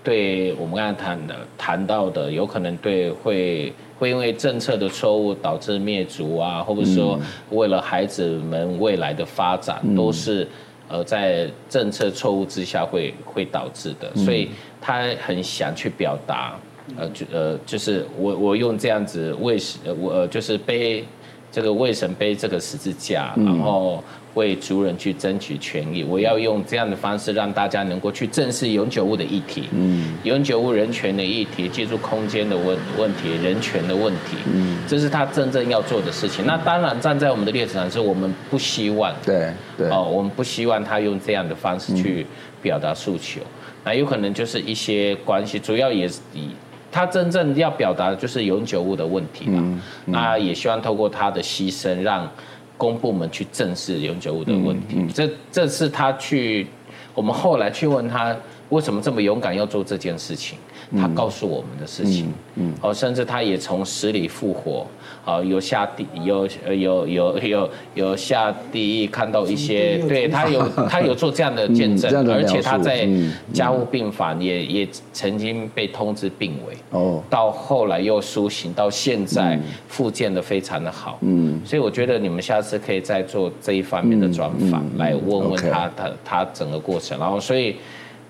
[0.04, 7.18] 对我们刚才谈的谈到的，有可能对会会因为政策的错误导致灭族啊，或者说
[7.52, 10.46] 为了孩子们未来的发展，嗯、都是
[10.90, 14.50] 呃在政策错误之下会会导致的，所以
[14.82, 16.60] 他很想去表达。
[16.98, 21.06] 呃，就呃，就是我我用这样子为神，我呃就是背
[21.52, 24.04] 这个为神背这个十字架，然后
[24.36, 26.04] 为族人去争取权益。
[26.04, 36.46] 我要用这样的方式让大家能够去正视永久物的议题，嗯，永久物人权的议题，居住空间的问问题，人权的问题，嗯，这是他真正要做的事情。
[36.46, 42.28] 那当然站在我们的立场上，是我们不希望，对对，哦，我们不希望他用这样的方式去
[42.62, 43.42] 表达诉求。
[43.84, 46.50] 那有可能就是一些关系，主要也是以。
[46.92, 52.30] 他真正要表达的就是永久物的问题嘛，嗯嗯、那也希望透过他的牺牲，让
[52.78, 55.06] 公部门去正视永久物的问题。
[55.14, 56.68] 这这是他去，
[57.14, 58.36] 我们后来去问他
[58.70, 60.58] 为什么这么勇敢要做这件事情，
[60.98, 62.32] 他告诉我们的事情。
[62.56, 64.86] 嗯，哦、嗯，甚至他也从死里复活。
[65.26, 73.08] 啊，有下地，有有有有有下地狱，看到一些，对他有 他有做这样的见证，嗯、而且他在
[73.54, 87.76] 加护病房也、嗯、也曾经被通知病危，哦，到后来又苏醒，到现在复健的非常的好，嗯，所以我觉得你们下次可以再做这一方面的专访，来问问他他他整个过程，然后所以。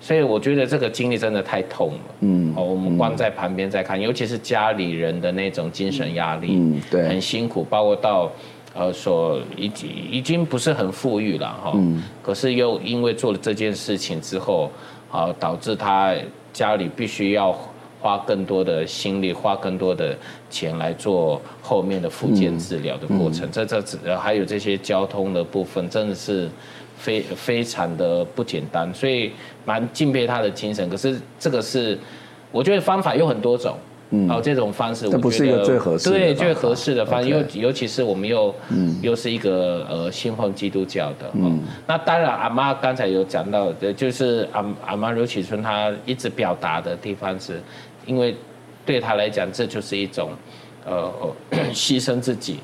[0.02, 8.32] 所以我觉得这个经历真的太痛了，嗯，哦，我们光在旁边在看，尤其是家里人的那种精神压力，嗯，对，很辛苦，包括到，
[8.74, 14.70] 呃，所已经已经不是很富裕了哈，嗯，可是又因为做了这件事情之后，
[15.10, 16.14] 啊，导致他
[16.50, 17.54] 家里必须要
[18.00, 20.16] 花更多的心力，花更多的
[20.48, 26.48] 钱来做后面的复健治疗的过程，这这还有这些交通的部分，真的是。
[27.02, 29.32] 非非常的不简单，所以
[29.70, 30.90] 蛮敬佩他的精神。
[30.90, 31.96] 可是这个是，
[32.50, 33.76] 我觉得方法有很多种，
[34.10, 37.28] 嗯，哦，这种方式我觉得不是一个最合适，对，最合适的方式。
[37.28, 47.62] 尤尤其是我们又，嗯，又是一个呃信奉基督教的，嗯，那当然阿妈刚才有讲到的，就是阿阿妈刘启春她一直表达的地方是，
[48.06, 48.34] 因为
[48.84, 50.30] 对她来讲这就是一种，
[50.84, 51.12] 呃，
[51.72, 52.58] 牺牲自己。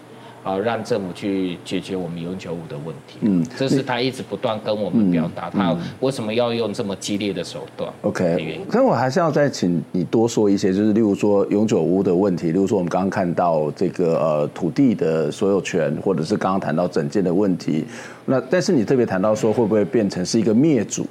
[0.46, 3.18] 啊，让政府去解决我们永久屋的问题。
[3.22, 17.84] 嗯，这是他一直不断跟我们表达，他为什么要用这么激烈的手段？OK，可是我还是要再请你多说一些，就是例如说永久屋的问题，例如说我们刚刚看到这个呃土地的所有权，或者是刚刚谈到整件的问题。
[18.24, 21.04] 那但是你特别谈到说会不会变成是一个灭族？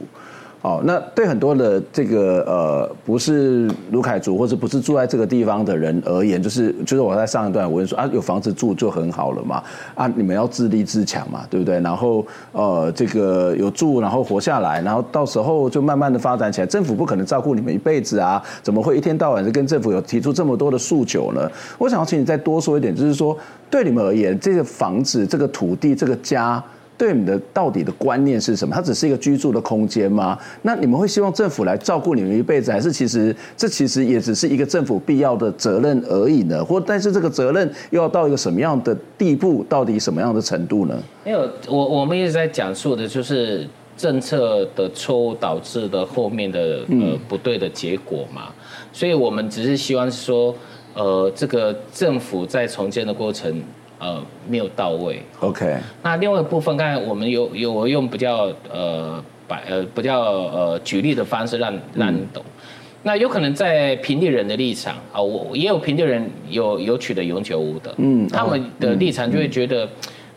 [0.66, 9.62] 哦，那对很多的这个呃，不是卢凯族或者不是住在这个地方的人而言，就是就是我在上一段我就说啊，有房子住就很好了嘛，
[9.94, 11.80] 啊，你们要自立自强嘛，对不对？
[11.82, 16.66] 然后呃，这个有住，然后活下来，然后到时候就慢慢的发展起来。
[16.66, 21.48] 政府不可能照顾你们一辈子啊，怎么会一天到晚就跟政府有提出这么多的诉求呢？
[21.78, 23.38] 我想要请你再多说一点，就是说
[23.70, 26.64] 对你们而言，这个房子、这个土地、这个家。
[26.98, 28.74] 对你们的到底的观念是什么？
[28.74, 30.38] 它只是一个居住的空间吗？
[30.62, 36.64] 那你们会希望政府来照顾你们一辈子，还是其实 这其实也只是一个政府必要的责任而已呢？
[36.64, 39.66] 或但是这个责任又要到一个什么样的地步？
[39.68, 40.98] 到底什么样的程度呢？
[41.26, 43.68] 没有，我我们一直在讲述的就是
[43.98, 48.44] 政策的错误导致的后面的呃不对的结果嘛。
[48.94, 50.56] 所以我们只是希望说，
[50.94, 53.62] 呃，这个政府在重建的过程。
[54.00, 55.22] 呃，没有到位。
[55.40, 55.78] OK。
[56.04, 62.44] 那另外一部分，刚才我们有有我用比较呃摆呃比较呃举例的方式让让你懂。
[62.46, 62.52] 嗯、
[63.04, 69.88] 那有可能在平地人的立场啊，我也有平地人有有取得永久屋的，嗯，他们的立场就会觉得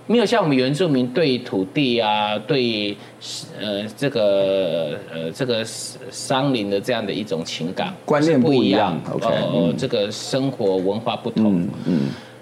[0.07, 2.97] 没有像我们原住民对土地啊，对
[3.61, 8.99] 呃这个呃这个山林的这样的一种情感观念不一样。
[9.21, 11.61] 呃，这个生活文化不同。
[11.61, 11.69] 嗯。
[11.87, 12.01] 嗯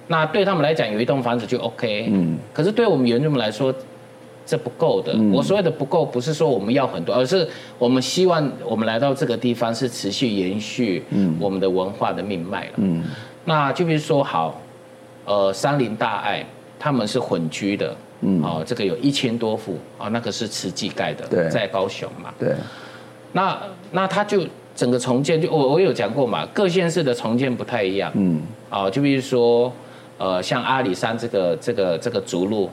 [0.08, 2.08] 那对他们来讲，有一栋房子就 OK。
[2.12, 2.38] 嗯。
[2.52, 3.74] 可是对我们原住民来说，
[4.46, 5.12] 这不够的。
[5.14, 5.32] 嗯。
[5.32, 11.02] 我所谓的不够，不是说我们要很多，而是我们希望我们来到这个地方是持续延续
[11.40, 12.72] 我们的文化的命脉了。
[12.76, 13.02] 嗯。
[13.44, 14.60] 那就比如说，好，
[15.24, 16.46] 呃，山林大爱，
[16.78, 17.96] 他们是混居的。
[18.20, 18.40] 嗯。
[18.44, 22.32] 哦，这个有一千多户啊，那个是慈济盖的，对，在高雄嘛。
[22.38, 22.54] 对。
[23.32, 24.46] 那那他就
[24.76, 28.12] 整个重建，就我我有讲过嘛，各县市的重建不太一样。
[28.14, 28.40] 嗯。
[28.70, 29.72] 啊，就比如说。
[30.18, 32.70] 呃，像阿里山这个这个这个竹路，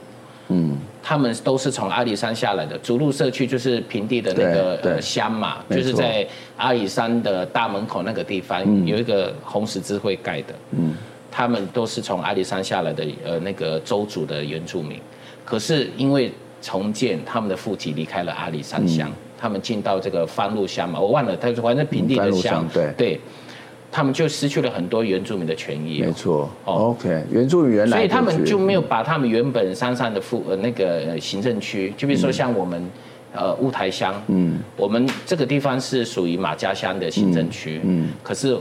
[0.48, 2.78] 嗯，他们都是从阿里山下来的。
[2.78, 6.26] 竹路社区就是平地的那个呃乡嘛，就是在
[6.56, 10.96] 阿里山的大门口那个地方有一个红十字会盖的，嗯，
[11.30, 15.00] 他们都是从阿里山下来的呃那个周族的原住民。
[15.44, 16.32] 可是因为
[16.62, 22.94] 重建，他们的户籍离开了阿里山乡，他们进到这个番路乡嘛，我忘了，他反正平地的乡，对。
[22.98, 23.22] 对。
[23.94, 26.02] 他们就失去了很多原住民的权益。
[26.02, 26.50] 没错。
[26.66, 27.98] 哦，OK，原住民原来。
[27.98, 32.89] 所以他们就没有把他们原本山上的副呃那个行政区，就比如说像我们，
[33.36, 38.58] 呃雾台乡，嗯，我们这个地方是属于马家乡的行政区，嗯，可是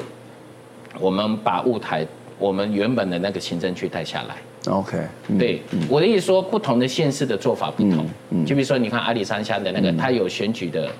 [1.00, 2.06] 我们把雾台
[2.38, 4.36] 我们原本的那个行政区带下来。
[4.70, 4.98] OK。
[5.38, 8.06] 对，我的意思说，不同的县市的做法不同。
[8.30, 8.44] 嗯。
[8.44, 10.90] 就比如说，你看阿里山乡的那个，他有选举的，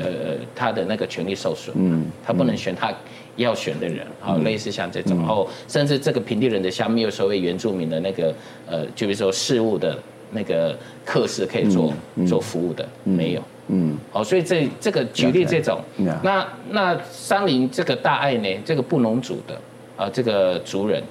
[0.00, 2.92] 呃，他的那个权利受损，嗯，他不能选他。
[3.36, 8.34] 要选的人，好，类似像这种，然后甚至这个平地人的乡没有所谓原住民的那个，
[8.66, 9.98] 呃，就比如说事务的
[10.32, 11.94] 那个课室可以做
[12.26, 15.80] 做服务的，没有，嗯，好，所以这这个举例这种，
[16.22, 19.58] 那那山林这个大爱呢，这个布农族的
[19.96, 21.02] 啊，这个族人，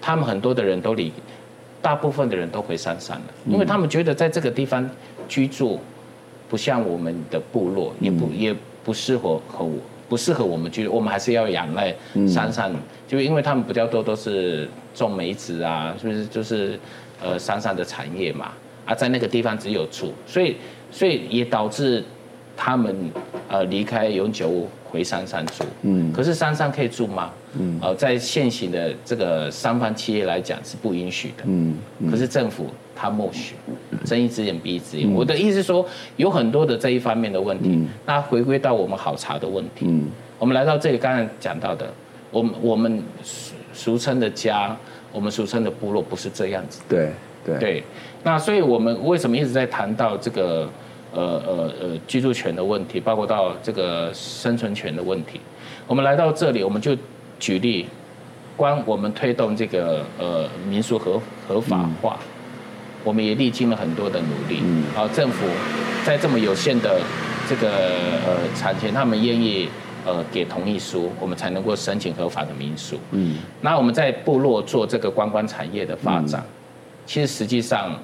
[0.00, 1.12] 他们很多的人都离，
[1.82, 4.88] 大部分的人都回山上了，因为他们觉得在这个地方
[5.28, 5.78] 居住，
[6.48, 9.78] 不像我们的部落，也不也不适合和我。
[10.08, 11.94] 不适合我们居住，我们还是要养赖
[12.26, 12.76] 山上，嗯、
[13.06, 16.80] 就因为他们比较多都是种梅子啊，是不是就是
[17.22, 18.52] 呃山上的产业嘛？
[18.86, 20.56] 啊，在那个地方只有住，所以
[20.90, 22.02] 所以也导致
[22.56, 23.10] 他们
[23.50, 25.64] 呃离开永久屋回山上住。
[25.82, 27.30] 嗯，可是山上可以住吗？
[27.58, 31.44] 嗯，呃，在现行的这个三方企业来讲是不允许的。
[31.44, 31.76] 嗯，
[32.10, 32.68] 可是政府。
[32.98, 33.54] 他默许，
[34.04, 35.08] 睁一只眼闭一只眼。
[35.12, 35.86] 我的意思是说，
[36.16, 37.86] 有很多的这一方面的问题。
[38.04, 39.86] 那回归到我们好茶的问题，
[40.36, 41.88] 我们来到这里，刚才讲到的，
[42.32, 44.76] 我们我们俗俗称的家，
[45.12, 46.82] 我们俗称的部落，不是这样子。
[46.88, 47.12] 对
[47.44, 47.84] 对对。
[48.24, 50.68] 那所以我们为什么一直在谈到这个
[51.14, 55.40] 呃呃呃居住权的问题，包括到这个生存权的问题？
[55.86, 56.96] 我们来到这里，我们就
[57.38, 57.86] 举例，
[58.56, 62.18] 关我们推动这个呃民俗合合法化。
[63.08, 65.46] 我们也历经了很多的努力，嗯，好，政府
[66.04, 67.00] 在这么有限的
[67.48, 67.70] 这个
[68.26, 69.66] 呃产权，他们愿意
[70.04, 76.52] 呃给同意书，我们才能够申请合法的民宿，嗯，那我们在部落做这个观光产业的发展，嗯、
[77.06, 77.98] 其实实际上，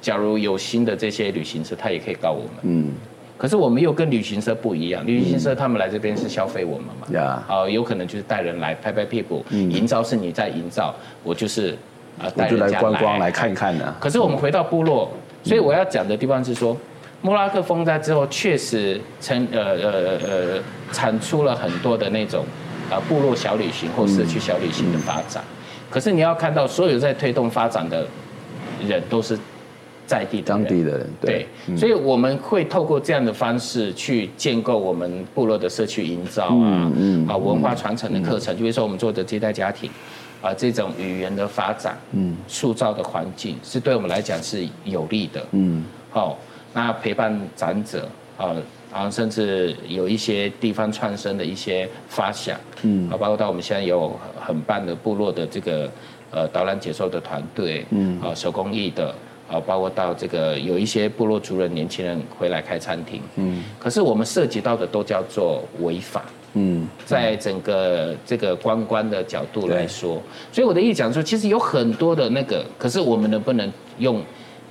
[0.00, 2.90] 假如有新的这些旅行社，他也可以告我们，嗯，
[3.36, 11.76] 可是我们又跟旅行社不一样，旅行社他们来这边是消费我们嘛，啊，有可能就是带人来拍拍屁股，嗯，营造是你在营造，我就是。
[12.18, 13.94] 啊，带人家来观光来看看呢。
[13.98, 15.10] 可是我们回到部落，
[15.42, 16.76] 所以我要讲的地方是说，
[17.22, 20.62] 莫拉克风灾之后确实成呃呃呃
[20.92, 22.44] 产出了很多的那种
[22.90, 25.42] 啊部落小旅行或社区小旅行的发展。
[25.90, 28.06] 可是你要看到，所有在推动发展的
[28.86, 29.38] 人都是
[30.06, 39.88] 在地的当地的人，对，对，所以我们会透过这样的方式去建构我们部落的社区营造啊，嗯啊，文化传承的课程，就比如说我们做的接待家庭，
[40.44, 46.36] 啊，这种语言的发展，嗯，塑造的环境是对我们来讲是有利的，嗯，好，
[46.74, 48.54] 那陪伴长者啊，
[48.92, 55.90] 然后甚至有一些地方创生的一些发想，嗯，啊，包括到我们现在有很棒的部落的这个
[56.30, 59.14] 呃导览解说的团队，嗯，啊，手工艺的。
[59.46, 66.24] 啊，包括到这个有一些部落族人、年轻人回来开餐厅，嗯，可是我们涉及到的都叫做违法，
[66.54, 74.22] 嗯，在整个这个观光的角度来说，所以我的意思讲说，其实有很多的那个，可是我们能不能用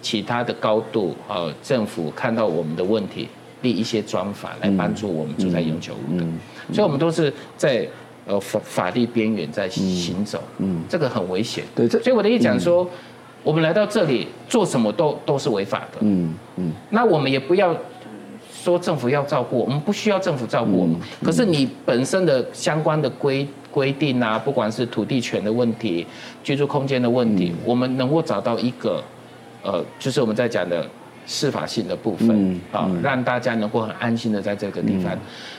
[0.02, 3.28] 其他的高度，呃，政府看到我们的问题，
[3.62, 6.26] 立一些专法来帮助我们住在永久屋的，
[6.74, 7.88] 所以我们都是在
[8.26, 12.90] 呃法法律边缘在行走，嗯，这个很危险，对，所以我的意思讲说。
[13.46, 15.98] 我们来到这里做什么都都是违法的。
[16.00, 16.72] 嗯嗯。
[16.90, 17.76] 那我们也不要
[18.64, 20.96] 说政府要照顾我们，不需要政府照顾我们。
[21.22, 26.08] 可是你本身的相关的规规定啊，不管是土地权的问题、
[26.42, 29.04] 居住空间的问题，我们能够找到一个，
[29.64, 30.88] 呃，就是我们在讲的
[31.26, 35.12] 司法性的部分啊，让大家能够很安心的在这个地方。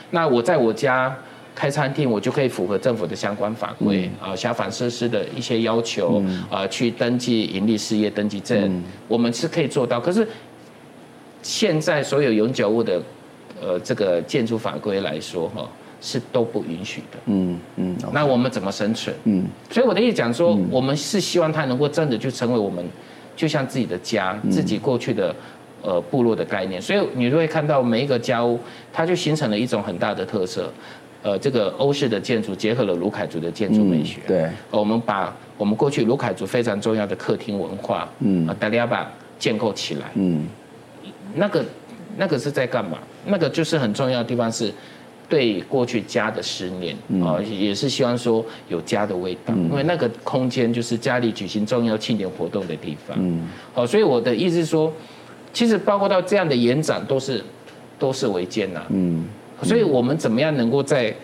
[0.09, 1.15] 那我在我家。
[1.57, 9.97] 开餐厅，我就可以符合政府的相关法规啊，消防设施的一些要求啊，去登记盈利事业登记证，我们是可以做到。
[9.97, 10.27] 可是
[11.45, 12.99] 现在所有永久物的
[13.61, 15.69] 呃这个建筑法规来说哈，
[16.01, 17.19] 是都不允许的。
[17.27, 19.15] 嗯嗯，那我们怎么生存？
[19.25, 22.83] 嗯，所以我的意思讲说，我们是希望它能够真的就成为我们
[23.35, 25.35] 就像自己的家，自己过去的
[25.83, 26.81] 呃部落的概念。
[26.81, 28.59] 所以你就会看到每一个家屋，
[28.91, 30.73] 它就形成了一种很大的特色。
[31.21, 34.19] 呃，这个欧式的建筑结合了卢凯族的建筑美学。
[34.25, 40.05] 嗯、对，我们把我们过去卢凯族非常重要的客厅文化，嗯，达利亚巴建构起来。
[40.15, 40.45] 嗯，
[41.35, 41.63] 那个
[42.17, 42.97] 那个是在干嘛？
[43.25, 44.71] 那个就是很重要的地方，是
[45.27, 53.17] 对过去家的思念啊，嗯、也是希望说有家的味道，嗯、因为那个空间就是家里举行重要庆典活动的地方。
[53.19, 54.91] 嗯，好，所以我的意思是说，
[55.51, 57.43] 其实包括到这样的延展都是
[57.97, 58.83] 都是违建呐。
[58.89, 59.25] 嗯。
[59.63, 61.15] 所以我们怎么样能够在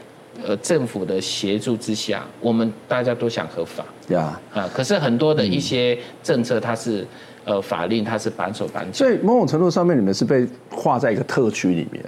[0.41, 7.05] 呃政府的协助之下，我们大家都想合法，对啊，啊，可是很多的一些政策它是
[7.45, 12.03] 呃法令它是绑手绑脚，所以某种程度上面你们是被划在一个特区里面。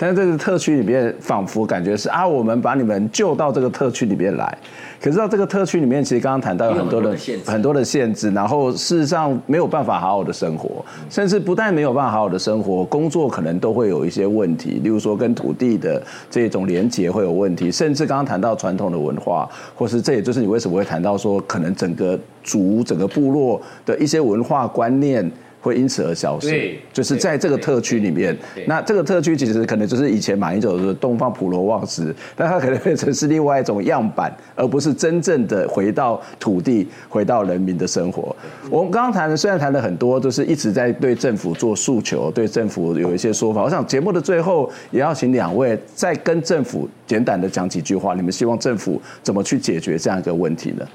[0.00, 4.58] 但是这个特区里面，仿佛感觉是啊，我们把你们救到这个特区里面来。
[5.00, 25.30] 可是到这个特区里面，其实刚刚谈到有很多的很多的限制，然后事实上没有办法好好的生活，甚至不但没有办法好好的生活，工作可能都会有一些问题，例如说跟土地的这种连结会有问题，甚至刚刚谈到传统的文化，或是这也就是你为什么会谈到说，可能整个族、整个部落的一些文化观念。
[25.60, 28.36] 会因此而消失，就是在这个特区里面。
[28.66, 38.34] 那这个特区其实可能就是以前马英九的东方普罗旺斯，但它可能变成是另外一种样板，而不是真正的回到土地、回到人民的生活。
[38.70, 43.62] 我们刚刚谈的虽然谈了很多，就是一直在对政府做诉求，对政府有一些说法。
[43.62, 48.14] 我想节目的最后也要请两位再跟政府简短的讲几句话。
[48.14, 50.86] 你们希望政府怎么去解决这样一个问题呢？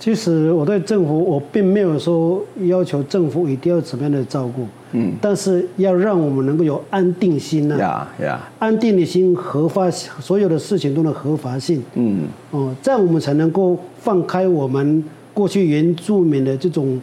[0.00, 12.20] 其实我对政府，我并没有说要求政府一定要怎么样的照顾，嗯，但是要让我们能够有安定心呐，呀呀，安定的心，合法，所有的事情都能合法性，嗯，
[12.50, 16.98] 哦，这样我们才能够放开我们过去原住民的这种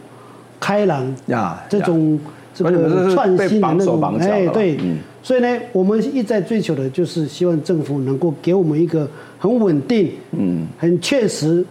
[0.58, 2.18] 开朗呀，这种
[2.52, 4.76] 这个创新的那种，哎，对，
[5.22, 11.64] 所以呢，我们一再追求的就是希望政府能够给我们一个很稳定，嗯，很确实。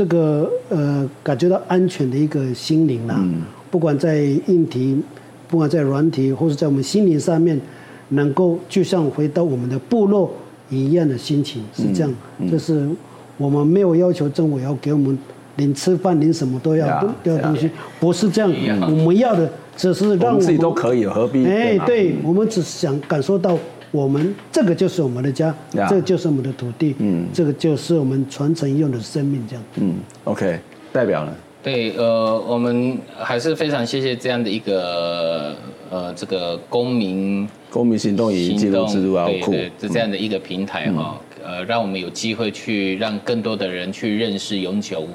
[0.00, 4.98] 这个呃，感觉到安全的一个心灵啦，嗯、不管在硬体，
[5.46, 7.60] 不管在软体，或者在我们心灵上面，
[8.08, 10.32] 能够就像回到我们的部落
[10.70, 12.10] 一样的心情，是这样。
[12.50, 12.88] 就是
[13.36, 15.18] 我们没有要求政府要给我们
[15.56, 17.68] 连吃饭连什么都要都要东西，
[18.00, 18.50] 不是这样。
[18.80, 21.44] 我们要的只是让我们，自己都可以，何必？
[21.44, 23.58] 哎，对，我们只是想感受到。
[23.90, 25.88] 我们这个就是我们的家，Yeah.
[25.88, 29.64] 这个就是我们的土地，嗯，这个就是我们传承用的生命，这样。
[29.76, 30.60] 嗯，OK，
[30.92, 31.34] 代表呢？
[31.62, 35.54] 对，呃，我们还是非常谢谢这样的一个
[35.90, 45.06] 呃，这个公民公民行动以记录制度库，对，这样的一个平台哈，嗯、呃，让我们有机会去让更多的人去认识永久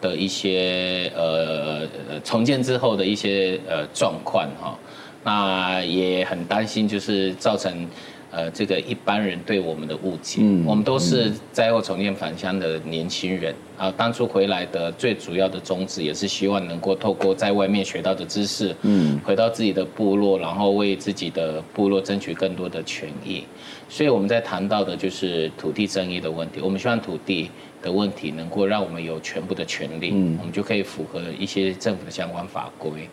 [0.00, 1.88] 的一些呃
[2.22, 4.78] 重建之后的一些呃状况哈。
[5.24, 7.86] 那也很担心，就是造成
[8.30, 13.92] 呃，这个一般人对我们的误解，嗯，我们都是灾后重建返乡的年轻人啊。
[13.94, 23.44] 当初回来的最主要的宗旨，也是希望能够透过在外面学到的知识，嗯，回到自己的部落，然后为自己的部落争取更多的权益。
[23.90, 26.58] 所以我们在谈到的就是土地争议的问题。
[26.62, 27.50] 我们希望土地
[27.82, 33.08] 的问题能够让我们有全部的权利，嗯，我们就可以符合一些政府的相关法规，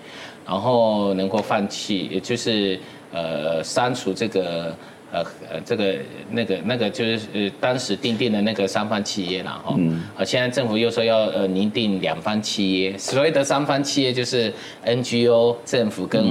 [0.45, 2.80] 然后能够放弃，也就是
[3.11, 4.76] 呃删除这个。
[5.11, 5.95] 呃呃，这个
[6.30, 9.74] 那个那个就是呃，当时订定的那个三方契约了哈。
[9.76, 10.03] 嗯。
[10.15, 14.53] 呃，现在政府又说要呃拟定两方契约，所谓的三方契约就是
[14.86, 16.24] NGO 政府跟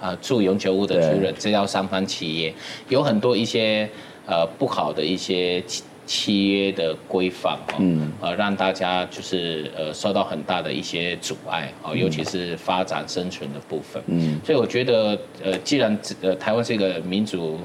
[0.00, 2.54] 啊、呃、住永久屋的主人，这叫三方企业。
[2.88, 3.86] 有很多一些
[4.24, 5.62] 呃不好的一些
[6.06, 7.76] 契契约的规范哈。
[7.78, 8.12] 嗯。
[8.20, 14.02] 呃，让大家就是呃受到很大的一些阻碍啊，尤其是发展生存的部分。
[14.06, 14.40] 嗯。
[14.44, 17.58] 所以我觉得呃，既然呃台湾是一个民主。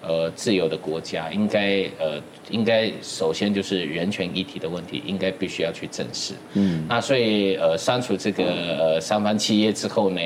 [0.00, 6.34] 呃，自由的国家应该呃，应该首先就是人权议题的问题，应该必须要去正视。
[6.54, 10.20] 嗯，那所以呃，删除这个呃三方契约之后呢，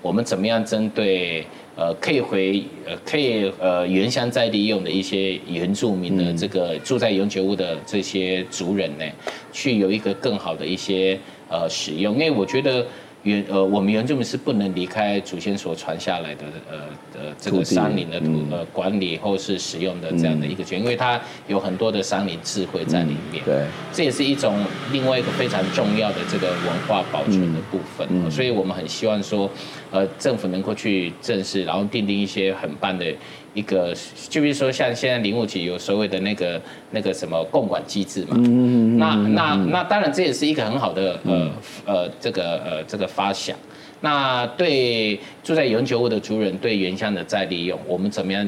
[0.00, 1.44] 我们怎么样针对
[1.76, 9.04] 呃可以回呃可以呃原乡再利用的一些原住民的这个住在永久屋的这些族人呢，
[9.52, 11.18] 去有一个更好的一些
[11.48, 12.84] 呃使用，因为我觉得。
[13.26, 16.78] 原呃，我们原住民是不能离开祖先所传下来的呃
[17.14, 23.42] 呃这个山林的土呃管理或是使用的这样的一个权，因为它有很多的山林智慧在里面。
[23.44, 28.30] 对，这也是一种另外一个非常重要的这个文化保存的部分。
[28.30, 29.50] 所以我们很希望说，
[29.90, 33.04] 呃，政府能够去正视，然后订定一些很棒的。
[33.56, 33.96] 一个，
[34.28, 38.36] 就比如说像现在林务局有所谓的那个那个什么共管机制嘛，
[38.98, 41.50] 那那那当然这也是一个很好的呃
[41.86, 43.56] 呃这个呃这个发想。
[44.02, 48.46] 那对住在永久屋的族人，对原乡的再利用，我们怎么样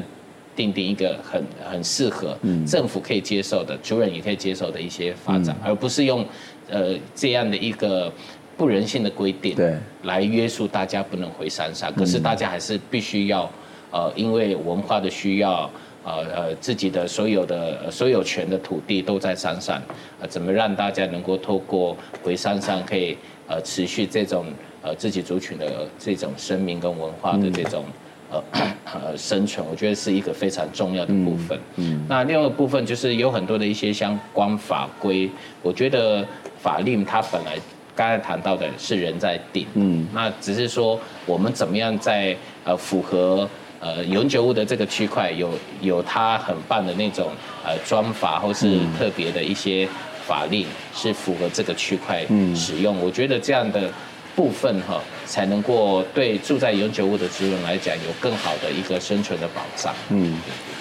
[0.55, 2.37] 定定一个很很适合
[2.67, 6.23] 政府可以接受的，族人也可以接受的一些发展，而不是用
[6.69, 8.13] 呃这样的一个
[8.59, 9.75] 不人性的规定对。
[10.03, 13.51] 来约束大家不能回山上，可是大家还是必须要。
[13.91, 15.71] 呃，因为文化的需要，
[16.05, 19.81] 呃呃，自己的所有的所有权的土地都在山上，
[20.21, 23.17] 呃，怎么让大家能够透过回山上可以
[23.47, 24.47] 呃持续这种
[24.83, 27.85] 呃自己族群的这种生命跟文化的这种
[28.31, 28.43] 呃
[28.93, 31.59] 呃生存，我觉得是一个非常重要的部分。
[31.77, 35.31] 嗯，那另外一个部分就是有很多的一些相关法规，
[35.63, 36.27] 我觉得
[36.59, 37.59] 法令它本来
[37.95, 43.49] 刚才谈到的是人在定，嗯，那只是说我们怎么样在呃符合。
[43.81, 45.51] 呃，永久物的这个区块有
[45.81, 47.31] 有它很棒的那种
[47.65, 49.89] 呃专法或是特别的一些
[50.27, 52.99] 法令，是符合这个区块使用。
[53.01, 53.91] 我觉得这样的
[54.35, 59.95] 部分哈，才能够对住在永久物的族人来讲有更好的一个生存的保障。
[60.11, 60.37] 嗯。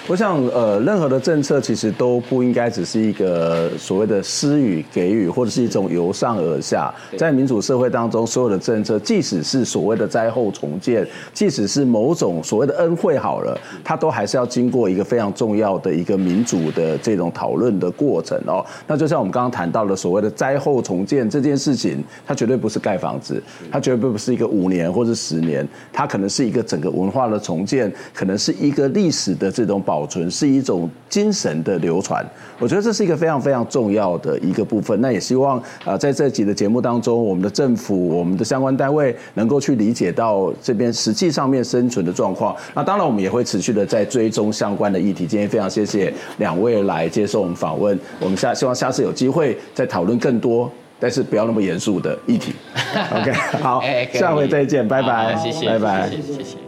[0.08, 6.90] 我想，呃，任何的政策其实都不应该只是一个所谓的施予、给予，或者是一种由上而下。
[7.18, 13.54] 在民主社会当中，所有的政策，即使是所谓的灾后重建，即使是某种所谓的恩惠好了，
[13.84, 18.64] 它都还是要经过一个非常重要的一个民主的这种讨论的过程哦。
[18.86, 29.97] 那就像我们刚刚谈到的所谓的灾后重建这件事情，它绝对不是盖房子，它绝对不是一个五年或者十年，它可能是一个整个文化的重建，可能是一个历史的这种保。
[29.98, 32.24] 保存是一种精神的流传，
[32.60, 34.96] 我觉得这是一个非常非常重要的一个部分。
[35.00, 42.54] 那也希望啊，在这集的节目当中，我们的政府、我们的相关单位能够去理解到这边实际上面生存的状况。
[42.74, 45.26] 那当然，我们也会持续的在追踪相关的议题。
[45.26, 50.70] 今天非常谢谢两位来接受我们访问，我们下希望下次有机会再讨论更多，
[51.00, 52.54] 但是不要那么严肃的议题。
[53.12, 53.82] OK，好，
[54.14, 56.67] 下回再见，拜拜，谢谢，拜拜，谢谢。